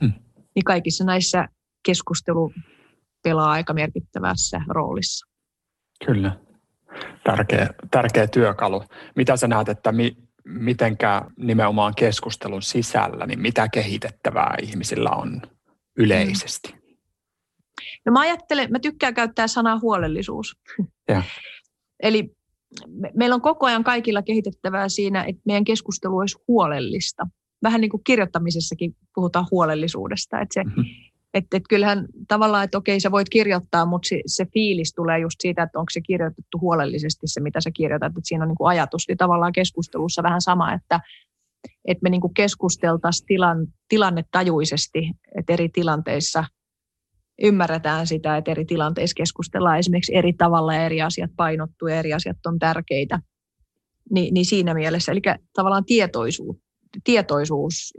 [0.00, 0.12] Mm.
[0.54, 1.48] Niin kaikissa näissä
[1.86, 2.52] keskustelu
[3.22, 5.26] pelaa aika merkittävässä roolissa.
[6.06, 6.36] Kyllä.
[7.24, 8.84] Tärkeä, tärkeä työkalu.
[9.16, 15.42] Mitä sä näet, että mi, mitenkä nimenomaan keskustelun sisällä, niin mitä kehitettävää ihmisillä on
[15.96, 16.74] yleisesti?
[18.06, 20.56] No mä ajattelen, mä tykkään käyttää sanaa huolellisuus.
[21.08, 21.22] Ja.
[22.02, 22.30] Eli
[22.86, 27.26] me, meillä on koko ajan kaikilla kehitettävää siinä, että meidän keskustelu olisi huolellista.
[27.62, 30.40] Vähän niin kuin kirjoittamisessakin puhutaan huolellisuudesta.
[30.40, 30.84] Että se, mm-hmm.
[31.34, 35.36] että, että kyllähän tavallaan, että okei sä voit kirjoittaa, mutta se, se fiilis tulee just
[35.40, 38.10] siitä, että onko se kirjoitettu huolellisesti se, mitä sä kirjoitat.
[38.10, 39.08] Että siinä on niin kuin ajatus.
[39.08, 41.00] Niin tavallaan keskustelussa vähän sama, että,
[41.84, 46.44] että me niin kuin keskusteltaisiin tilan, tilannetajuisesti, että eri tilanteissa–
[47.42, 52.12] ymmärretään sitä, että eri tilanteissa keskustellaan esimerkiksi eri tavalla ja eri asiat painottuu ja eri
[52.12, 53.20] asiat on tärkeitä.
[54.10, 55.20] Ni, niin siinä mielessä, eli
[55.54, 56.56] tavallaan tietoisuus,
[57.04, 57.92] tietoisuus,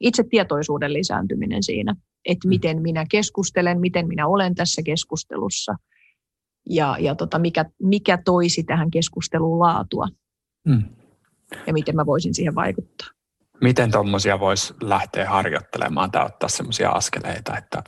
[0.00, 1.94] itse tietoisuuden lisääntyminen siinä,
[2.24, 2.48] että mm.
[2.48, 5.74] miten minä keskustelen, miten minä olen tässä keskustelussa
[6.70, 10.08] ja, ja tota, mikä, mikä toisi tähän keskusteluun laatua
[10.68, 10.82] mm.
[11.66, 13.08] ja miten mä voisin siihen vaikuttaa.
[13.60, 17.82] Miten tuommoisia voisi lähteä harjoittelemaan tai ottaa sellaisia askeleita, että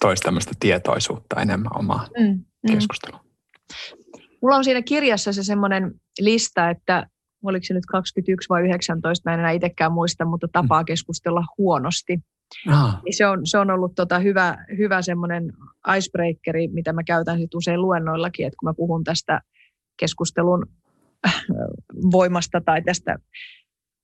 [0.00, 2.74] toisi tämmöistä tietoisuutta enemmän omaa mm, mm.
[2.74, 3.20] keskustelua.
[4.42, 7.06] Mulla on siinä kirjassa se semmoinen lista, että
[7.44, 10.86] oliko se nyt 21 vai 19, mä en enää itsekään muista, mutta tapaa mm.
[10.86, 12.18] keskustella huonosti.
[12.68, 13.00] Ah.
[13.10, 15.52] Se, on, se on ollut tota hyvä, hyvä semmoinen
[15.96, 19.40] icebreakeri, mitä mä käytän sit usein luennoillakin, että kun mä puhun tästä
[19.96, 20.66] keskustelun
[21.26, 21.44] äh,
[22.12, 23.18] voimasta tai tästä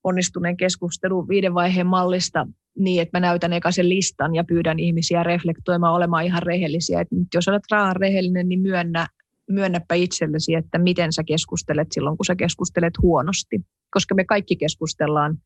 [0.05, 2.47] onnistuneen keskustelun viiden vaiheen mallista,
[2.79, 7.01] niin, että mä näytän eka sen listan ja pyydän ihmisiä reflektoimaan, olemaan ihan rehellisiä.
[7.01, 9.07] Että nyt jos olet raan rehellinen, niin myönnä,
[9.51, 13.61] myönnäpä itsellesi, että miten sä keskustelet silloin, kun sä keskustelet huonosti.
[13.91, 15.39] Koska me kaikki keskustellaan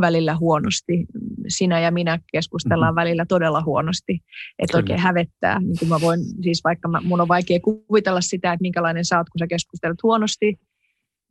[0.00, 1.06] välillä huonosti.
[1.48, 3.00] Sinä ja minä keskustellaan mm-hmm.
[3.00, 4.20] välillä todella huonosti,
[4.58, 5.60] että oikein hävettää.
[5.60, 9.18] Niin kuin mä voin, siis vaikka mä, mun on vaikea kuvitella sitä, että minkälainen sä
[9.18, 10.58] oot, kun sä keskustelet huonosti,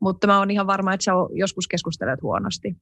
[0.01, 2.75] mutta mä oon ihan varma, että sä joskus keskustelet huonosti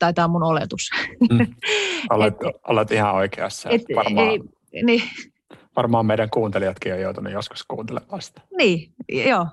[0.00, 0.90] tai tämä on mun oletus.
[1.30, 1.38] Mm.
[2.10, 3.70] Olet, et, olet ihan oikeassa.
[3.70, 4.40] Et, varmaan, ei,
[4.82, 5.02] niin.
[5.76, 8.40] varmaan meidän kuuntelijatkin on joutunut joskus kuuntelemaan sitä.
[8.58, 9.46] Niin, joo.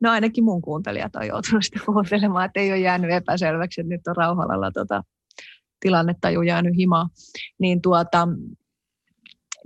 [0.00, 4.06] No ainakin mun kuuntelijat on joutunut sitä kuuntelemaan, että ei ole jäänyt epäselväksi, että nyt
[4.06, 5.02] on rauhallalla tota,
[5.80, 7.08] tilannetaju jäänyt himaa.
[7.58, 8.28] Niin, tuota,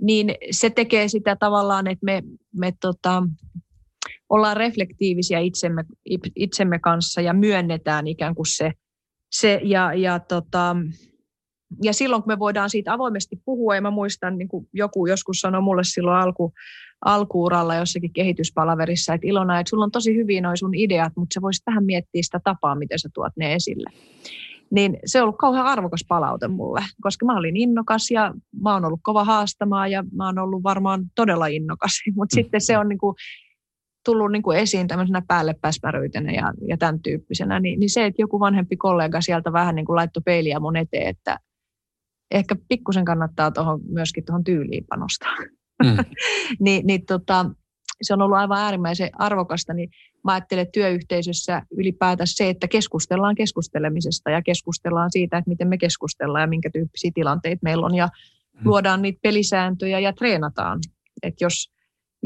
[0.01, 2.23] niin se tekee sitä tavallaan, että me,
[2.55, 3.23] me tota,
[4.29, 5.83] ollaan reflektiivisiä itsemme,
[6.35, 8.71] itsemme kanssa ja myönnetään ikään kuin se,
[9.39, 10.75] se ja, ja, tota,
[11.83, 15.39] ja silloin kun me voidaan siitä avoimesti puhua, ja mä muistan, niin kuin joku joskus
[15.39, 16.53] sanoi mulle silloin alku,
[17.05, 21.41] alkuuralla jossakin kehityspalaverissa, että Ilona, että sulla on tosi hyvin noin sun ideat, mutta sä
[21.41, 23.89] voisit vähän miettiä sitä tapaa, miten sä tuot ne esille.
[24.71, 28.85] Niin se on ollut kauhean arvokas palaute mulle, koska mä olin innokas ja mä oon
[28.85, 31.91] ollut kova haastamaan ja mä oon ollut varmaan todella innokas.
[32.15, 32.43] Mutta mm.
[32.43, 33.15] sitten se on niin kuin
[34.05, 38.39] tullut niin kuin esiin tämmöisenä päällepäsmäryytenä ja, ja tämän tyyppisenä, niin, niin se, että joku
[38.39, 41.39] vanhempi kollega sieltä vähän niin kuin laittoi peiliä mun eteen, että
[42.31, 45.35] ehkä pikkusen kannattaa tuohon myöskin tuohon tyyliin panostaa.
[45.83, 45.97] Mm.
[46.65, 47.45] niin, niin tota,
[48.01, 49.89] se on ollut aivan äärimmäisen arvokasta, niin
[50.23, 55.77] mä ajattelen, että työyhteisössä ylipäätään se, että keskustellaan keskustelemisesta ja keskustellaan siitä, että miten me
[55.77, 58.61] keskustellaan ja minkä tyyppisiä tilanteita meillä on ja mm.
[58.65, 60.79] luodaan niitä pelisääntöjä ja treenataan.
[61.23, 61.74] Että jos,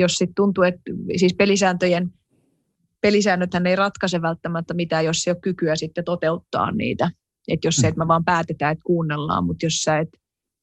[0.02, 0.82] jos sitten tuntuu, että
[1.18, 2.14] siis pelisääntöjen
[3.02, 7.12] pelisäännöthän ei ratkaise välttämättä mitään, jos ei ole kykyä sitten toteuttaa niitä.
[7.48, 10.10] Että jos se, että me vaan päätetään, että kuunnellaan, mutta jos sä et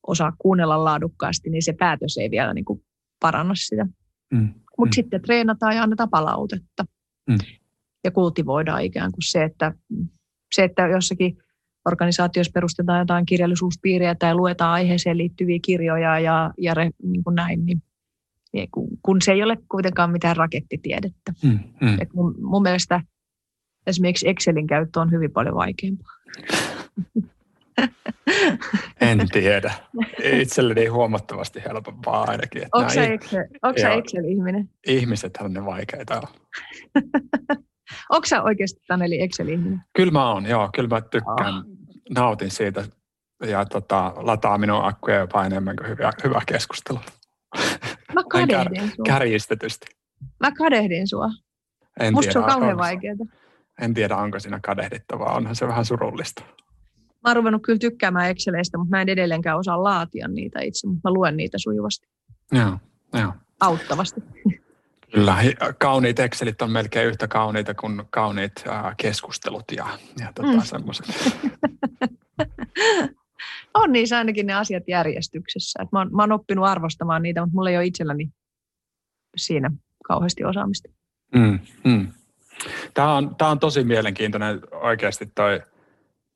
[0.07, 2.84] osaa kuunnella laadukkaasti, niin se päätös ei vielä niin kuin
[3.20, 3.87] paranna sitä.
[4.34, 4.55] Mm.
[4.78, 4.95] Mutta mm.
[4.95, 6.84] sitten treenataan ja annetaan palautetta.
[7.30, 7.39] Mm.
[8.05, 9.72] Ja kultivoidaan ikään kuin se, että,
[10.55, 11.39] se, että jossakin
[11.89, 17.66] organisaatiossa perustetaan jotain kirjallisuuspiiriä tai luetaan aiheeseen liittyviä kirjoja ja, ja re, niin kuin näin,
[17.66, 17.82] niin,
[18.53, 21.32] niin kun, kun se ei ole kuitenkaan mitään rakettitiedettä.
[21.42, 22.01] Mm, mm.
[22.01, 23.01] Et mun, mun mielestä
[23.86, 26.12] esimerkiksi Excelin käyttö on hyvin paljon vaikeampaa.
[29.01, 29.74] En tiedä.
[30.22, 32.62] Itselleni huomattavasti helpompaa ainakin.
[32.72, 34.70] Onko sä Excel, Excel-ihminen?
[34.86, 36.28] Ihmisethän ne vaikeita on.
[38.12, 39.80] Onko sä oikeasti Taneli Excel-ihminen?
[39.97, 40.70] Kyllä mä oon, joo.
[40.74, 41.64] Kyllä mä tykkään, oh.
[42.11, 42.84] nautin siitä
[43.47, 46.99] ja tota, lataa minun akkuja jopa enemmän kuin hyvä, hyvä keskustelu.
[48.14, 49.04] Mä kadehdin kär, sua.
[49.07, 49.86] Kärjistetysti.
[50.40, 51.28] Mä kadehdin sua.
[52.00, 53.16] En Musta tiedä, se on kauhean vaikeaa.
[53.80, 55.34] En tiedä, onko siinä kadehdittavaa.
[55.34, 56.42] Onhan se vähän surullista.
[57.09, 61.09] Mä oon ruvennut kyllä tykkäämään Exceleistä, mutta mä en edelleenkään osaa laatia niitä itse, mutta
[61.09, 62.09] mä luen niitä sujuvasti.
[62.52, 62.78] Joo,
[63.20, 63.32] joo.
[63.61, 64.20] Auttavasti.
[65.12, 65.36] Kyllä,
[65.78, 69.86] kauniit Excelit on melkein yhtä kauniita kuin kauniit äh, keskustelut ja,
[70.20, 70.62] ja tota, mm.
[70.62, 71.07] semmoiset.
[73.77, 75.83] on niissä ainakin ne asiat järjestyksessä.
[75.83, 78.29] Et mä, oon, mä oon oppinut arvostamaan niitä, mutta mulla ei ole itselläni
[79.37, 79.70] siinä
[80.05, 80.89] kauheasti osaamista.
[81.35, 82.09] Mm, mm.
[82.95, 85.61] Tämä, on, tämä on tosi mielenkiintoinen oikeasti toi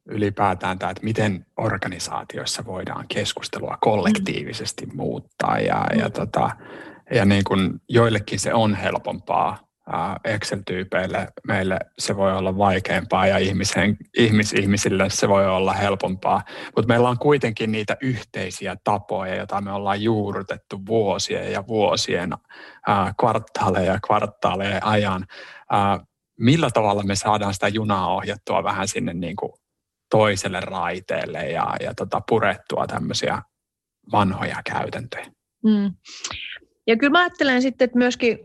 [0.09, 6.13] ylipäätään tämä, että miten organisaatioissa voidaan keskustelua kollektiivisesti muuttaa ja, ja, mm.
[6.13, 6.51] tota,
[7.15, 9.70] ja niin kuin joillekin se on helpompaa
[10.25, 16.43] Excel-tyypeille, meille se voi olla vaikeampaa ja ihmisen, ihmis, ihmisille se voi olla helpompaa,
[16.77, 22.33] mutta meillä on kuitenkin niitä yhteisiä tapoja, joita me ollaan juurrutettu vuosien ja vuosien
[22.87, 25.27] ää, kvartaaleja ja kvartaaleja ajan.
[25.71, 26.01] Ää,
[26.39, 29.53] millä tavalla me saadaan sitä junaa ohjattua vähän sinne niin kuin
[30.11, 33.43] toiselle raiteelle ja, ja tota, purettua tämmöisiä
[34.13, 35.27] vanhoja käytäntöjä.
[35.65, 35.95] Mm.
[36.87, 38.39] Ja kyllä mä ajattelen sitten, että myöskin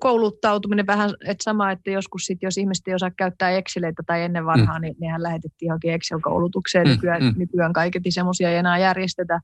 [0.00, 4.46] kouluttautuminen vähän, että sama, että joskus sitten, jos ihmiset ei osaa käyttää Exceleitä tai ennen
[4.46, 4.82] vanhaa, mm.
[4.82, 6.86] niin nehän lähetettiin johonkin Excel-koulutukseen.
[6.86, 6.90] Mm.
[6.90, 7.34] Nykyään, mm.
[7.36, 9.40] nykyään kaiketi semmoisia ei enää järjestetä,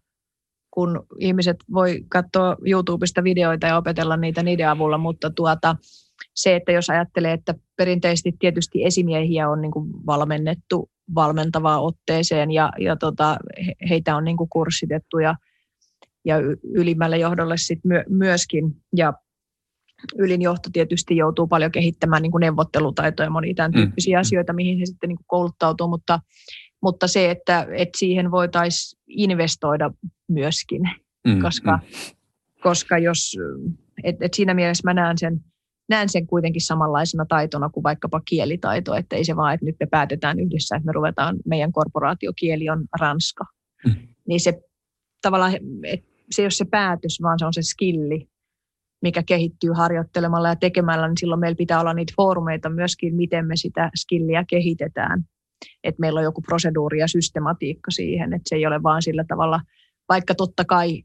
[0.70, 5.76] kun ihmiset voi katsoa YouTubesta videoita ja opetella niitä niiden avulla, mutta tuota,
[6.34, 9.72] se, että jos ajattelee, että perinteisesti tietysti esimiehiä on niin
[10.06, 13.36] valmennettu valmentavaan otteeseen ja, ja tota,
[13.88, 15.34] heitä on niin kuin kurssitettu ja,
[16.24, 16.36] ja
[16.74, 18.76] ylimmälle johdolle sit my, myöskin.
[18.96, 19.12] Ja
[20.18, 24.20] ylin johto tietysti joutuu paljon kehittämään niin kuin neuvottelutaitoja ja monia tämän mm, tyyppisiä mm.
[24.20, 26.20] asioita, mihin he sitten niin kuin kouluttautuu, mutta,
[26.82, 29.90] mutta se, että, että siihen voitaisiin investoida
[30.28, 30.82] myöskin,
[31.26, 32.16] mm, koska, mm.
[32.62, 33.36] koska jos,
[34.04, 35.40] et, et siinä mielessä mä näen sen,
[35.88, 39.86] näen sen kuitenkin samanlaisena taitona kuin vaikkapa kielitaito, että ei se vaan, että nyt me
[39.86, 43.44] päätetään yhdessä, että me ruvetaan, meidän korporaatiokieli on ranska.
[43.86, 43.94] Mm.
[44.28, 44.60] Niin se
[45.22, 45.54] tavallaan,
[45.84, 48.28] että se ei ole se päätös, vaan se on se skilli,
[49.02, 53.56] mikä kehittyy harjoittelemalla ja tekemällä, niin silloin meillä pitää olla niitä foorumeita myöskin, miten me
[53.56, 55.24] sitä skilliä kehitetään.
[55.84, 59.60] Että meillä on joku proseduuri ja systematiikka siihen, että se ei ole vaan sillä tavalla,
[60.08, 61.02] vaikka totta kai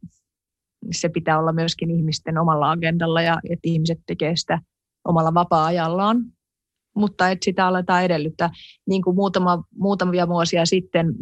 [0.91, 4.59] se pitää olla myöskin ihmisten omalla agendalla ja että ihmiset tekee sitä
[5.05, 6.17] omalla vapaa-ajallaan,
[6.95, 8.49] mutta että sitä aletaan edellyttää.
[8.88, 11.13] Niin kuin muutama, muutamia vuosia sitten,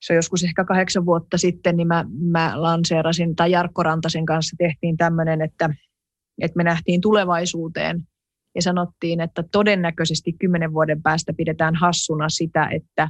[0.00, 4.56] se on joskus ehkä kahdeksan vuotta sitten, niin mä, mä lanseerasin, tai Jarkko Rantasen kanssa
[4.58, 5.70] tehtiin tämmöinen, että,
[6.42, 8.06] että me nähtiin tulevaisuuteen
[8.54, 13.08] ja sanottiin, että todennäköisesti kymmenen vuoden päästä pidetään hassuna sitä, että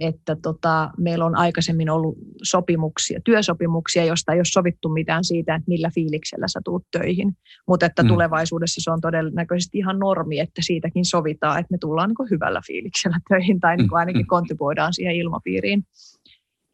[0.00, 5.68] että tota, meillä on aikaisemmin ollut sopimuksia, työsopimuksia, josta ei ole sovittu mitään siitä, että
[5.68, 7.32] millä fiiliksellä sä tuut töihin.
[7.68, 8.08] Mutta että mm.
[8.08, 13.18] tulevaisuudessa se on todennäköisesti ihan normi, että siitäkin sovitaan, että me tullaan niin hyvällä fiiliksellä
[13.28, 15.84] töihin tai niin ainakin kontribuoidaan siihen ilmapiiriin.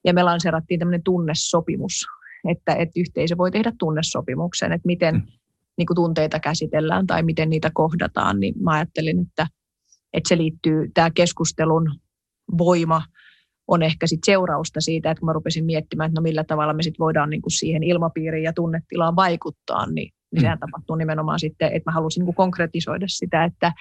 [0.04, 2.06] Ja me lanseerattiin tämmöinen tunnesopimus,
[2.48, 5.22] että, että yhteisö voi tehdä tunnesopimuksen, että miten mm.
[5.78, 9.46] niin kuin tunteita käsitellään tai miten niitä kohdataan, niin mä ajattelin, että,
[10.12, 12.00] että se liittyy, tämä keskustelun
[12.58, 13.02] voima
[13.68, 16.82] on ehkä sit seurausta siitä, että kun mä rupesin miettimään, että no millä tavalla me
[16.82, 20.60] sit voidaan niin kuin siihen ilmapiiriin ja tunnetilaan vaikuttaa, niin, niin sehän mm.
[20.60, 23.72] tapahtuu nimenomaan sitten, että mä halusin niin konkretisoida sitä, että,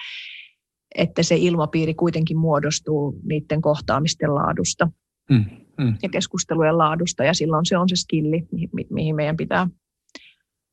[0.94, 4.90] että se ilmapiiri kuitenkin muodostuu niiden kohtaamisten laadusta
[5.30, 5.44] mm,
[5.78, 5.94] mm.
[6.02, 9.68] ja keskustelujen laadusta, ja silloin se on se skilli, mi- mihin meidän pitää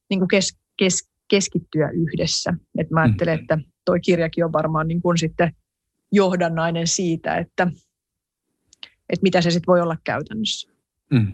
[0.10, 2.54] niin kuin kes, kes, keskittyä yhdessä.
[2.78, 3.42] Et mä ajattelen, mm.
[3.42, 5.56] että toi kirjakin on varmaan niin kuin sitten
[6.12, 7.68] johdannainen siitä, että,
[9.10, 10.72] että mitä se sitten voi olla käytännössä.
[11.12, 11.32] Mm.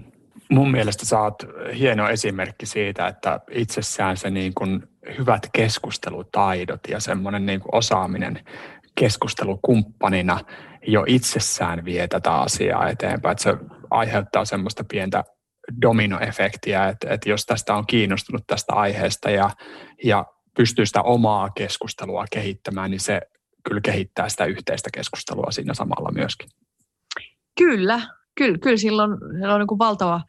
[0.50, 1.44] Mun mielestä sä oot
[1.78, 4.84] hieno esimerkki siitä, että itsessään se niin kuin
[5.18, 8.40] hyvät keskustelutaidot ja semmoinen niin kuin osaaminen
[9.02, 10.40] keskustelukumppanina
[10.88, 13.32] jo itsessään vie tätä asiaa eteenpäin.
[13.32, 13.58] Että se
[13.90, 15.24] aiheuttaa semmoista pientä
[15.82, 19.50] dominoefektiä, että, että jos tästä on kiinnostunut tästä aiheesta ja,
[20.04, 20.26] ja
[20.58, 23.22] pystyy sitä omaa keskustelua kehittämään, niin se
[23.64, 26.50] kyllä kehittää sitä yhteistä keskustelua siinä samalla myöskin.
[27.58, 28.02] Kyllä,
[28.36, 29.12] kyllä, kyllä silloin,
[29.54, 30.22] on niin kuin valtava,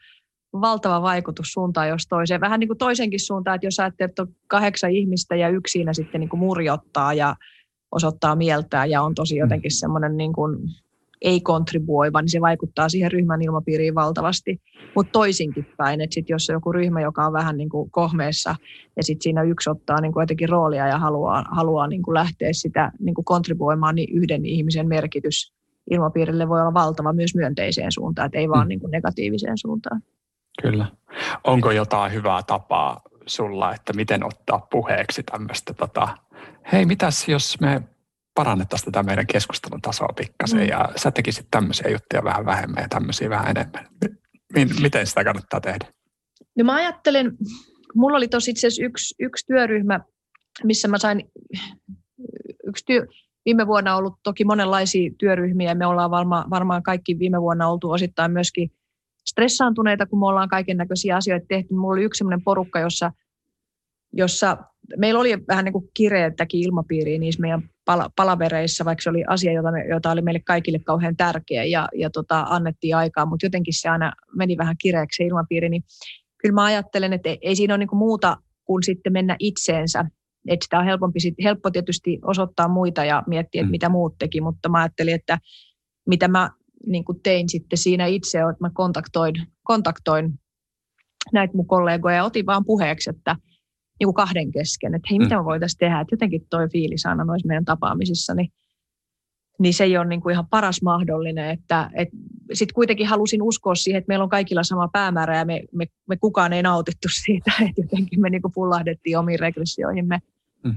[0.52, 2.40] valtava vaikutus suuntaan jos toiseen.
[2.40, 5.92] Vähän niin kuin toisenkin suuntaan, että jos ajattelet, että on kahdeksan ihmistä ja yksi siinä
[5.92, 7.36] sitten niin kuin murjottaa ja
[7.92, 9.40] osoittaa mieltään ja on tosi mm.
[9.40, 10.58] jotenkin semmoinen niin kuin
[11.22, 14.60] ei-kontribuoiva, niin se vaikuttaa siihen ryhmän ilmapiiriin valtavasti.
[14.96, 18.56] Mutta toisinkin päin, että sit jos on joku ryhmä, joka on vähän niin kuin kohmeessa
[18.96, 22.48] ja sitten siinä yksi ottaa niin kuin jotenkin roolia ja haluaa, haluaa niin kuin lähteä
[22.52, 25.52] sitä niin kuin kontribuoimaan, niin yhden ihmisen merkitys
[25.90, 28.68] ilmapiirille voi olla valtava myös myönteiseen suuntaan, että ei vaan mm.
[28.68, 30.02] niin kuin negatiiviseen suuntaan.
[30.62, 30.86] Kyllä.
[31.44, 36.08] Onko jotain hyvää tapaa sulla, että miten ottaa puheeksi tämmöistä, tota,
[36.72, 37.82] hei mitäs jos me
[38.34, 40.66] parannettaisiin tätä meidän keskustelun tasoa pikkasen mm.
[40.66, 43.88] ja sä tekisit tämmöisiä juttuja vähän vähemmän ja tämmöisiä vähän enemmän.
[44.80, 45.86] Miten sitä kannattaa tehdä?
[46.58, 47.32] No mä ajattelen,
[47.94, 50.00] mulla oli tosi itse asiassa yksi, yksi työryhmä,
[50.64, 51.30] missä mä sain,
[52.66, 53.06] yksi työ,
[53.44, 55.74] viime vuonna ollut toki monenlaisia työryhmiä.
[55.74, 58.70] Me ollaan varma, varmaan kaikki viime vuonna oltu osittain myöskin
[59.26, 61.74] stressaantuneita, kun me ollaan kaiken näköisiä asioita tehty.
[61.74, 63.12] Mulla oli yksi sellainen porukka, jossa,
[64.12, 64.56] jossa
[64.96, 69.52] meillä oli vähän niin kuin kireettäkin ilmapiiriä niissä meidän pala- palavereissa, vaikka se oli asia,
[69.52, 73.74] jota, me, jota oli meille kaikille kauhean tärkeä ja, ja tota, annettiin aikaa, mutta jotenkin
[73.74, 75.82] se aina meni vähän kireeksi se ilmapiiri, niin
[76.38, 80.04] kyllä mä ajattelen, että ei, ei siinä ole niin kuin muuta kuin sitten mennä itseensä.
[80.48, 83.70] Että sitä on helpompi, helppo tietysti osoittaa muita ja miettiä, että mm.
[83.70, 85.38] mitä muut teki, mutta mä ajattelin, että
[86.06, 86.50] mitä mä
[86.86, 90.40] niin kuin tein sitten siinä itse, että mä kontaktoin, kontaktoin
[91.32, 93.36] näitä mun kollegoja ja otin vaan puheeksi, että–
[94.02, 95.40] niin kuin kahden kesken, että hei, mitä mm.
[95.40, 98.48] me voitaisiin tehdä, että jotenkin toi fiilis aina noissa meidän tapaamisissa, niin,
[99.58, 102.16] niin se ei ole niin kuin ihan paras mahdollinen, että, että
[102.52, 106.16] sitten kuitenkin halusin uskoa siihen, että meillä on kaikilla sama päämäärä ja me, me, me
[106.16, 110.18] kukaan ei nautittu siitä, että jotenkin me niin kuin pullahdettiin omiin regressioihimme.
[110.64, 110.74] Mm.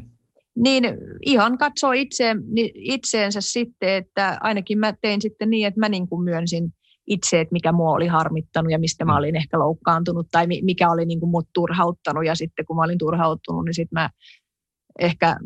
[0.56, 0.84] Niin
[1.26, 2.36] ihan katsoo itse,
[2.74, 6.70] itseensä sitten, että ainakin mä tein sitten niin, että mä niin kuin myönsin–
[7.08, 9.18] itse, että mikä mua oli harmittanut ja mistä mä mm.
[9.18, 12.26] olin ehkä loukkaantunut tai mikä oli niin kuin mut turhauttanut.
[12.26, 14.10] Ja sitten kun mä olin turhauttunut, niin sitten mä
[15.00, 15.38] ehkä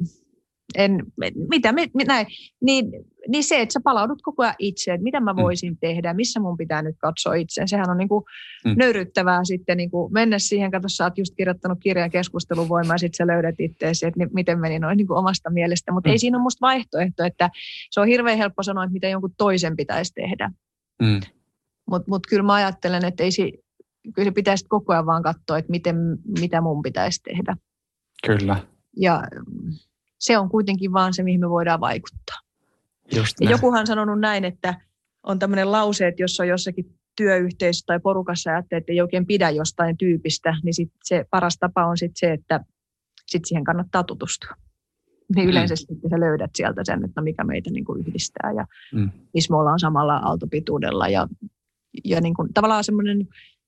[0.75, 1.03] en,
[1.49, 2.27] mitä me, näin,
[2.61, 2.91] niin,
[3.27, 5.41] niin se, että sä palaudut koko ajan itse, että mitä mä mm.
[5.41, 5.77] voisin mm.
[5.81, 7.61] tehdä, missä mun pitää nyt katsoa itse.
[7.65, 8.23] Sehän on niin kuin
[8.65, 8.73] mm.
[8.77, 12.97] nöyryttävää sitten niin kuin mennä siihen, kato sä oot just kirjoittanut kirjan keskustelun voimaa, ja
[12.97, 15.91] sitten sä löydät itseäsi, että miten meni noin niin kuin omasta mielestä.
[15.91, 16.11] Mutta mm.
[16.11, 17.49] ei siinä ole musta vaihtoehto, että
[17.91, 20.51] se on hirveän helppo sanoa, että mitä jonkun toisen pitäisi tehdä.
[21.01, 21.19] Mm.
[21.89, 23.63] Mutta mut kyllä mä ajattelen, että ei si,
[24.15, 25.95] kyllä se pitäisi koko ajan vaan katsoa, että miten,
[26.39, 27.57] mitä mun pitäisi tehdä.
[28.27, 28.57] Kyllä.
[28.97, 29.23] Ja
[30.19, 32.37] se on kuitenkin vaan se, mihin me voidaan vaikuttaa.
[33.15, 34.81] Just ja jokuhan on sanonut näin, että
[35.23, 39.49] on tämmöinen lause, että jos on jossakin työyhteisössä tai porukassa ajattelee, että ei oikein pidä
[39.49, 42.63] jostain tyypistä, niin sit se paras tapa on sit se, että
[43.27, 44.51] sit siihen kannattaa tutustua.
[45.35, 45.77] Niin yleensä mm.
[45.77, 49.11] sitten sä löydät sieltä sen, että no mikä meitä niin kuin yhdistää ja mm.
[49.33, 51.27] missä me ollaan samalla aaltopituudella ja
[52.05, 53.27] ja niin kuin, tavallaan semmoinen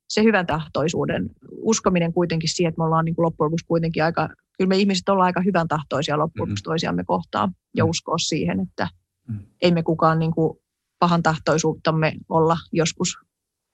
[0.10, 4.30] se hyvän tahtoisuuden uskominen kuitenkin siihen, että me ollaan niin kuin loppujen lopuksi kuitenkin aika,
[4.62, 6.64] kyllä me ihmiset ollaan aika hyvän tahtoisia loppujen mm-hmm.
[6.64, 7.90] toisiamme kohtaan ja mm-hmm.
[7.90, 8.88] uskoa siihen, että
[9.28, 9.46] mm-hmm.
[9.62, 10.58] ei me kukaan niin kuin
[11.00, 13.18] pahan tahtoisuuttamme olla joskus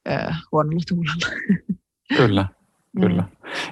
[0.09, 1.27] äh, huonolla tuulella.
[2.17, 2.47] Kyllä,
[3.01, 3.23] kyllä.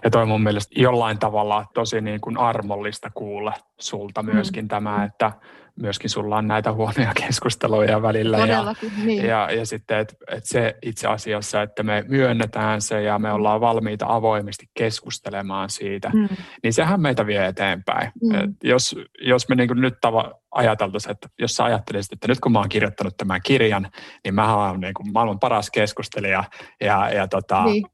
[0.04, 4.68] Ja toi mun mielestä jollain tavalla tosi niin kuin armollista kuulla sulta myöskin mm.
[4.68, 5.32] tämä, että
[5.80, 8.38] myöskin sulla on näitä huonoja keskusteluja välillä.
[8.38, 9.26] Ja, niin.
[9.26, 13.62] ja, ja sitten, että et se itse asiassa, että me myönnetään se ja me ollaan
[13.62, 16.28] valmiita avoimesti keskustelemaan siitä, mm.
[16.64, 18.12] niin sehän meitä vie eteenpäin.
[18.24, 18.36] Mm.
[18.36, 22.40] Et jos, jos me niin kuin nyt tava, ajateltaisiin, että jos sä ajattelisit, että nyt
[22.40, 23.90] kun mä oon kirjoittanut tämän kirjan,
[24.24, 26.44] niin mä oon niin kuin maailman paras keskustelija
[26.82, 27.86] ja, ja tota, niin.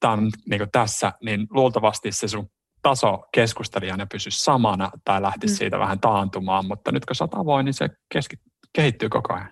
[0.00, 2.50] tämä on niin kuin tässä, niin luultavasti se sun
[2.82, 5.58] taso keskustelijana pysy samana tai lähtisi mm.
[5.58, 8.36] siitä vähän taantumaan, mutta nyt kun sä oot avoin, niin se keski,
[8.72, 9.50] kehittyy koko ajan.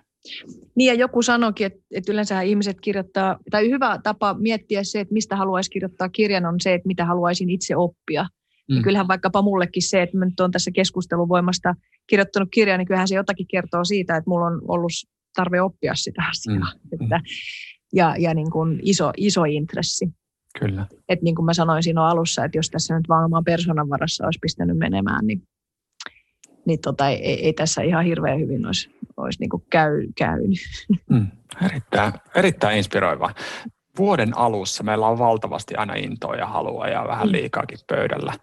[0.75, 5.13] Niin ja joku sanoikin, että, että yleensä ihmiset kirjoittaa, tai hyvä tapa miettiä se, että
[5.13, 8.23] mistä haluaisi kirjoittaa kirjan, on se, että mitä haluaisin itse oppia.
[8.23, 8.73] Mm.
[8.73, 11.75] Niin kyllähän vaikkapa mullekin se, että mä nyt olen tässä keskusteluvoimasta
[12.07, 14.91] kirjoittanut kirjan, niin kyllähän se jotakin kertoo siitä, että mulla on ollut
[15.35, 16.73] tarve oppia sitä asiaa.
[16.73, 17.03] Mm.
[17.03, 17.19] Että,
[17.93, 20.09] ja ja niin kuin iso, iso intressi.
[20.59, 20.85] Kyllä.
[21.09, 24.25] Että niin kuin mä sanoin siinä alussa, että jos tässä nyt vaan oman persoonan varassa
[24.25, 25.43] olisi pistänyt menemään, niin,
[26.65, 30.59] niin tota, ei, ei, tässä ihan hirveän hyvin olisi, olisi niin kuin käy, käynyt.
[31.09, 31.27] Mm,
[31.65, 33.33] erittäin, erittäin inspiroiva.
[33.97, 37.31] Vuoden alussa meillä on valtavasti aina intoa ja halua ja vähän mm.
[37.31, 38.33] liikaakin pöydällä,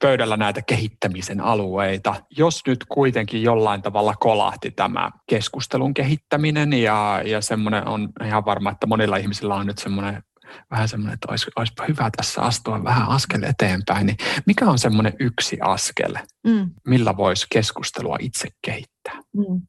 [0.00, 2.14] pöydällä näitä kehittämisen alueita.
[2.36, 8.70] Jos nyt kuitenkin jollain tavalla kolahti tämä keskustelun kehittäminen ja, ja semmoinen on ihan varma,
[8.70, 10.22] että monilla ihmisillä on nyt semmoinen
[10.70, 15.12] vähän semmoinen, että olisi, olisipa hyvä tässä astua vähän askel eteenpäin, niin mikä on semmoinen
[15.20, 16.14] yksi askel,
[16.46, 16.70] mm.
[16.86, 19.14] millä voisi keskustelua itse kehittää?
[19.36, 19.62] Mm.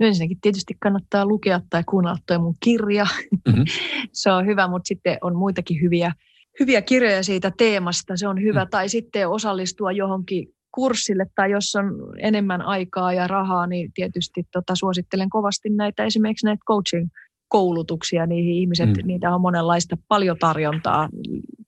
[0.00, 3.06] No ensinnäkin tietysti kannattaa lukea tai kuunnella tuo mun kirja.
[3.48, 3.64] Mm-hmm.
[4.12, 6.12] se on hyvä, mutta sitten on muitakin hyviä,
[6.60, 8.16] hyviä kirjoja siitä teemasta.
[8.16, 8.64] Se on hyvä.
[8.64, 8.70] Mm.
[8.70, 11.84] Tai sitten osallistua johonkin kurssille tai jos on
[12.18, 17.08] enemmän aikaa ja rahaa, niin tietysti tota, suosittelen kovasti näitä esimerkiksi näitä coaching
[17.54, 19.06] koulutuksia niihin ihmiset, mm.
[19.06, 21.08] niitä on monenlaista paljon tarjontaa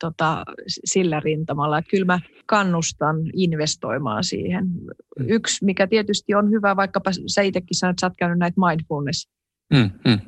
[0.01, 0.45] tota,
[0.85, 1.79] sillä rintamalla.
[1.79, 4.67] Että kyllä mä kannustan investoimaan siihen.
[4.67, 5.29] Mm.
[5.29, 9.29] Yksi, mikä tietysti on hyvä, vaikkapa sä itsekin sanoit, että sä oot käynyt näitä mindfulness
[9.73, 9.91] mm.
[10.05, 10.19] Mm.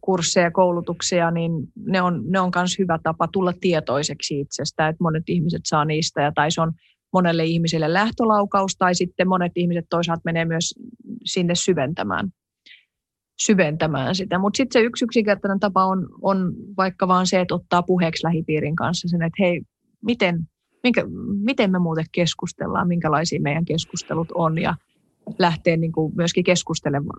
[0.00, 1.52] kursseja, koulutuksia, niin
[1.86, 6.22] ne on, ne on myös hyvä tapa tulla tietoiseksi itsestä, että monet ihmiset saa niistä
[6.22, 6.72] ja tai se on
[7.12, 10.74] monelle ihmiselle lähtölaukaus tai sitten monet ihmiset toisaalta menee myös
[11.24, 12.28] sinne syventämään
[13.40, 14.38] syventämään sitä.
[14.38, 18.76] Mutta sitten se yksi yksinkertainen tapa on, on vaikka vaan se, että ottaa puheeksi lähipiirin
[18.76, 19.62] kanssa sen, että hei,
[20.04, 20.48] miten,
[20.82, 21.04] minkä,
[21.44, 24.74] miten me muuten keskustellaan, minkälaisia meidän keskustelut on ja
[25.38, 26.44] lähtee niin kuin myöskin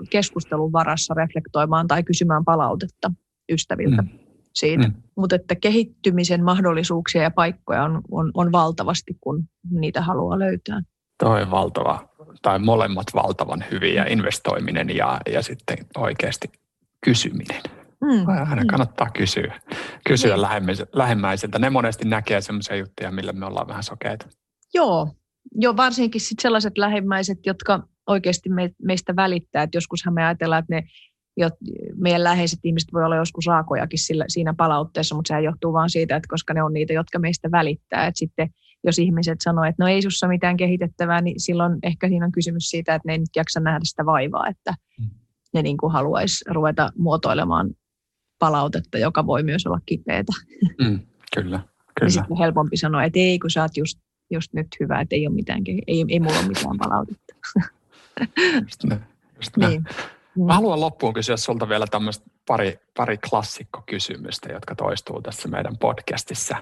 [0.10, 3.12] keskustelun varassa reflektoimaan tai kysymään palautetta
[3.52, 4.10] ystäviltä mm.
[4.54, 4.88] siitä.
[4.88, 4.94] Mm.
[5.16, 10.82] Mutta että kehittymisen mahdollisuuksia ja paikkoja on, on, on valtavasti, kun niitä haluaa löytää.
[11.18, 12.09] Toi on valtava,
[12.42, 16.52] tai molemmat valtavan hyviä, investoiminen ja, ja sitten oikeasti
[17.06, 17.62] kysyminen.
[18.02, 18.28] Mm.
[18.50, 18.68] Aina mm.
[18.68, 19.60] kannattaa kysyä,
[20.08, 20.42] kysyä niin.
[20.94, 21.60] lähemmäisiltä.
[21.60, 24.28] Ne monesti näkee sellaisia juttuja, millä me ollaan vähän sokeita.
[24.74, 25.08] Joo,
[25.56, 29.64] Joo varsinkin sit sellaiset lähemmäiset, jotka oikeasti me, meistä välittää.
[29.64, 30.84] Et joskushan me ajatellaan, että ne,
[31.38, 31.50] jo,
[31.96, 36.16] meidän läheiset ihmiset voi olla joskus raakojakin sillä, siinä palautteessa, mutta sehän johtuu vain siitä,
[36.16, 38.08] että koska ne on niitä, jotka meistä välittää.
[38.08, 38.50] Et sitten
[38.84, 42.70] jos ihmiset sanoo, että no ei sussa mitään kehitettävää, niin silloin ehkä siinä on kysymys
[42.70, 45.10] siitä, että ne ei nyt jaksa nähdä sitä vaivaa, että mm.
[45.54, 47.70] ne niin kuin haluaisi ruveta muotoilemaan
[48.40, 50.34] palautetta, joka voi myös olla kipeätä.
[50.62, 51.00] Mm,
[51.36, 51.60] kyllä, kyllä.
[52.02, 54.00] Ja sitten helpompi sanoa, että ei, kun sä oot just,
[54.32, 57.34] just nyt hyvä, että ei, ole mitään, ei, ei mulla ole mitään palautetta.
[58.62, 59.00] Just ne,
[59.36, 59.68] just ne.
[59.68, 59.84] Niin.
[60.46, 66.56] Mä haluan loppuun kysyä sulta vielä tämmöistä pari, pari klassikkokysymystä, jotka toistuu tässä meidän podcastissa.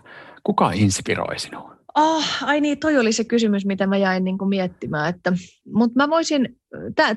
[0.43, 1.76] Kuka inspiroi sinua?
[1.95, 5.09] Oh, ai niin, toi oli se kysymys, mitä mä jäin niin kuin miettimään.
[5.15, 5.33] Että,
[5.73, 6.59] mutta mä voisin,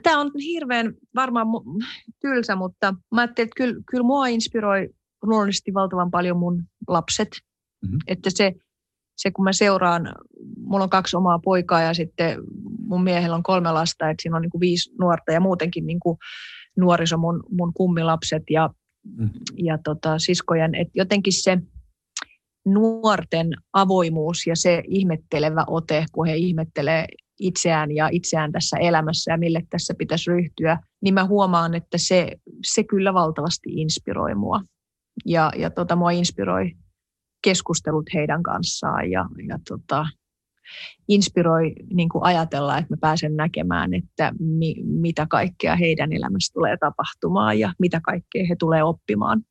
[0.03, 1.47] tämä on hirveän varmaan
[2.21, 4.89] tylsä, mutta mä ajattelin, että kyllä, kyllä mua inspiroi
[5.23, 7.29] luonnollisesti valtavan paljon mun lapset.
[7.83, 7.99] Mm-hmm.
[8.07, 8.53] Että se,
[9.16, 10.14] se, kun mä seuraan,
[10.57, 12.39] mulla on kaksi omaa poikaa ja sitten
[12.79, 16.01] mun miehellä on kolme lasta, että siinä on niin kuin viisi nuorta ja muutenkin niin
[16.01, 16.18] kuin
[16.77, 18.71] nuoriso mun, mun kummilapset ja,
[19.16, 19.31] mm.
[19.57, 20.75] ja tota, siskojen.
[20.75, 21.59] Että jotenkin se,
[22.73, 27.07] nuorten avoimuus ja se ihmettelevä ote, kun he ihmettelee
[27.41, 32.37] itseään ja itseään tässä elämässä ja mille tässä pitäisi ryhtyä, niin mä huomaan, että se,
[32.66, 34.61] se kyllä valtavasti inspiroi mua.
[35.27, 36.73] Ja, ja tota, mua inspiroi
[37.45, 40.07] keskustelut heidän kanssaan ja, ja tota,
[41.09, 46.77] inspiroi niin kuin ajatella, että mä pääsen näkemään, että mi, mitä kaikkea heidän elämässä tulee
[46.77, 49.43] tapahtumaan ja mitä kaikkea he tulee oppimaan.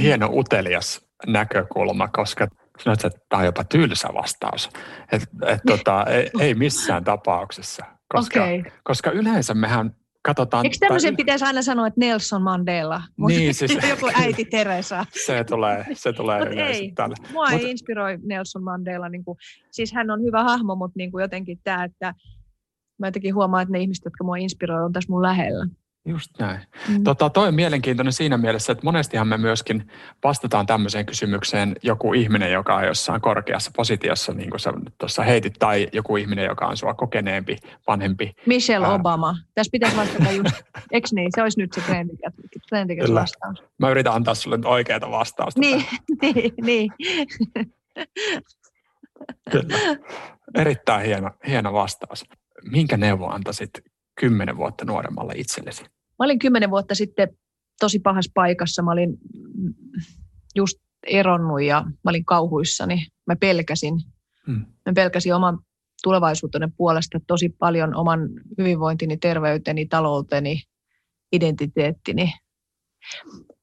[0.00, 2.48] Hieno utelias näkökulma, koska
[2.78, 4.70] sanoit, että tämä on jopa tylsä vastaus.
[5.12, 8.62] Et, et, tota, ei, ei missään tapauksessa, koska, okay.
[8.84, 10.66] koska yleensä mehän katsotaan.
[10.66, 11.16] Eikö tämmöisen tai...
[11.16, 13.02] pitäisi aina sanoa, että Nelson Mandela?
[13.26, 13.78] Niin, siis...
[13.88, 15.06] Joku äiti Teresa.
[15.26, 17.16] se tulee, se tulee Mut ei, tälle.
[17.32, 17.60] mua Mut...
[17.60, 19.08] ei inspiroi Nelson Mandela.
[19.08, 19.38] Niin kuin,
[19.70, 22.14] siis hän on hyvä hahmo, mutta niin kuin jotenkin tämä, että
[22.98, 25.66] mä jotenkin huomaan, että ne ihmiset, jotka mua inspiroi, on tässä mun lähellä.
[26.08, 26.60] Just näin.
[26.88, 27.04] Mm.
[27.04, 29.90] Tota, toi on mielenkiintoinen siinä mielessä, että monestihan me myöskin
[30.24, 35.54] vastataan tämmöiseen kysymykseen joku ihminen, joka on jossain korkeassa positiossa, niin kuin sä tuossa heitit,
[35.58, 37.56] tai joku ihminen, joka on sua kokeneempi,
[37.86, 38.34] vanhempi.
[38.46, 38.92] Michelle Ää...
[38.92, 39.36] Obama.
[39.54, 41.30] Tässä pitäisi vastata just, eikö niin?
[41.34, 41.82] Se olisi nyt se
[42.68, 43.62] trendikäs vastaus.
[43.78, 45.60] Mä yritän antaa sulle oikeaa vastausta.
[45.60, 45.84] Niin,
[46.22, 46.92] niin, niin.
[49.50, 49.98] Kyllä.
[50.54, 52.24] Erittäin hieno, hieno vastaus.
[52.70, 53.70] Minkä neuvo antaisit
[54.20, 55.84] kymmenen vuotta nuoremmalle itsellesi?
[56.18, 57.28] Mä olin kymmenen vuotta sitten
[57.80, 58.82] tosi pahassa paikassa.
[58.82, 59.18] Mä olin
[60.56, 63.06] just eronnut ja mä olin kauhuissani.
[63.26, 63.94] Mä pelkäsin.
[64.46, 64.66] Hmm.
[64.86, 65.58] Mä pelkäsin oman
[66.02, 68.20] tulevaisuuteni puolesta tosi paljon oman
[68.58, 70.62] hyvinvointini, terveyteni, talouteni,
[71.32, 72.32] identiteettini.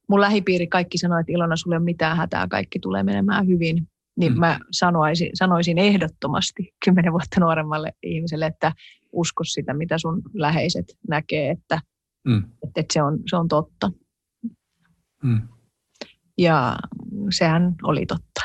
[0.09, 3.87] Mun lähipiiri kaikki sanoi, että Ilona, sulle ei ole mitään hätää, kaikki tulee menemään hyvin.
[4.17, 4.39] Niin hmm.
[4.39, 8.71] mä sanoisin, sanoisin ehdottomasti kymmenen vuotta nuoremmalle ihmiselle, että
[9.11, 11.81] usko sitä, mitä sun läheiset näkee, että–
[12.25, 12.37] Mm.
[12.37, 13.91] Että, että se, on, se on totta.
[15.23, 15.41] Mm.
[16.37, 16.77] Ja
[17.29, 18.41] sehän oli totta.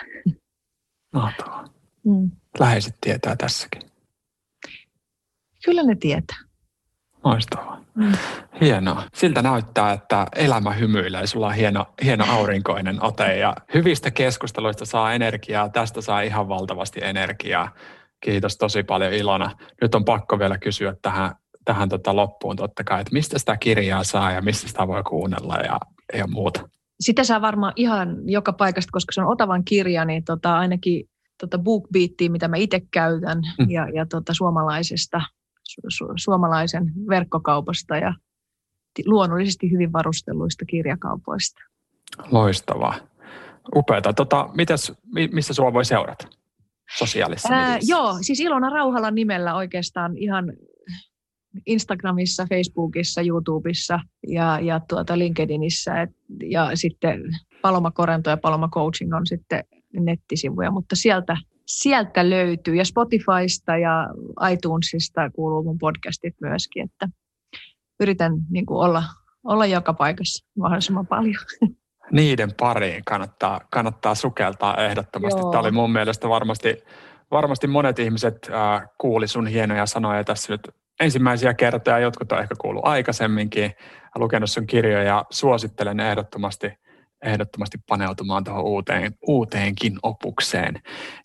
[1.13, 1.65] Mahtavaa.
[2.05, 2.31] Mm.
[2.59, 3.83] Läheiset tietää tässäkin.
[5.65, 6.37] Kyllä ne tietää.
[7.25, 7.81] Loistavaa.
[7.95, 8.13] Mm.
[8.61, 9.03] Hienoa.
[9.15, 11.27] Siltä näyttää, että elämä hymyilee.
[11.27, 15.69] Sulla on hieno, hieno aurinkoinen ote ja hyvistä keskusteluista saa energiaa.
[15.69, 17.75] Tästä saa ihan valtavasti energiaa.
[18.21, 19.57] Kiitos tosi paljon Ilona.
[19.83, 21.35] Nyt on pakko vielä kysyä tähän
[21.65, 25.55] tähän tota loppuun totta kai, että mistä sitä kirjaa saa ja mistä sitä voi kuunnella
[25.55, 25.81] ja,
[26.19, 26.69] ja muuta.
[27.01, 31.09] Sitä saa varmaan ihan joka paikasta, koska se on Otavan kirja, niin tota, ainakin
[31.41, 33.71] tota BookBeatia, mitä mä itse käytän, mm.
[33.71, 35.21] ja, ja tota suomalaisesta,
[35.69, 38.15] su, su, suomalaisen verkkokaupasta ja
[39.07, 41.61] luonnollisesti hyvin varustelluista kirjakaupoista.
[42.31, 42.95] Loistavaa.
[43.77, 44.13] Upeata.
[44.13, 44.93] Tota, mitäs,
[45.33, 46.29] missä sua voi seurata
[46.99, 50.53] sosiaalisessa Ää, Joo, siis Ilona Rauhalan nimellä oikeastaan ihan
[51.67, 56.03] Instagramissa, Facebookissa, YouTubessa ja, ja tuota LinkedInissä.
[56.03, 56.11] Et,
[56.51, 57.23] ja sitten
[57.63, 61.37] Paloma Korento ja Paloma Coaching on sitten nettisivuja, mutta sieltä,
[61.67, 62.75] sieltä löytyy.
[62.75, 64.09] Ja Spotifysta ja
[64.53, 67.09] iTunesista kuuluu mun podcastit myöskin, että
[68.01, 69.03] yritän niin kuin olla,
[69.45, 71.45] olla joka paikassa mahdollisimman paljon.
[72.13, 75.41] Niiden pariin kannattaa, kannattaa sukeltaa ehdottomasti.
[75.41, 75.51] Joo.
[75.51, 76.77] Tämä oli mun mielestä varmasti,
[77.31, 80.61] varmasti monet ihmiset äh, kuuli sun hienoja sanoja tässä nyt
[81.01, 83.73] ensimmäisiä kertoja, jotkut on ehkä kuullut aikaisemminkin,
[84.15, 86.73] lukenut sun kirjoja ja suosittelen ehdottomasti,
[87.25, 90.83] ehdottomasti paneutumaan tuohon uuteen, uuteenkin opukseen.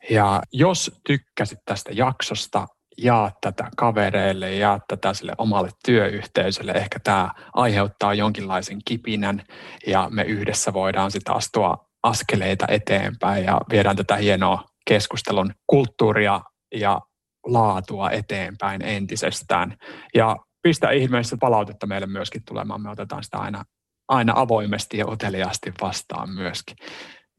[0.10, 2.68] Ja jos tykkäsit tästä jaksosta,
[2.98, 6.72] jaa tätä kavereille, jaa tätä sille omalle työyhteisölle.
[6.72, 9.44] Ehkä tämä aiheuttaa jonkinlaisen kipinän
[9.88, 16.42] ja me yhdessä voidaan sitten astua askeleita eteenpäin ja viedään tätä hienoa keskustelun kulttuuria
[16.76, 17.02] ja
[17.46, 19.78] laatua eteenpäin entisestään.
[20.16, 22.82] Ja pistä ihmeessä palautetta meille myöskin tulemaan.
[22.82, 23.64] Me otetaan sitä aina,
[24.08, 26.78] aina avoimesti ja uteliaasti vastaan myöskin.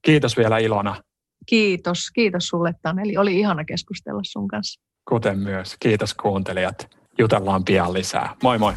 [0.03, 1.03] Kiitos vielä Ilona.
[1.47, 2.11] Kiitos.
[2.15, 3.17] Kiitos sulle Taneli.
[3.17, 4.81] Oli ihana keskustella sun kanssa.
[5.09, 5.77] Kuten myös.
[5.81, 6.89] Kiitos kuuntelijat.
[7.19, 8.35] Jutellaan pian lisää.
[8.43, 8.73] Moi moi.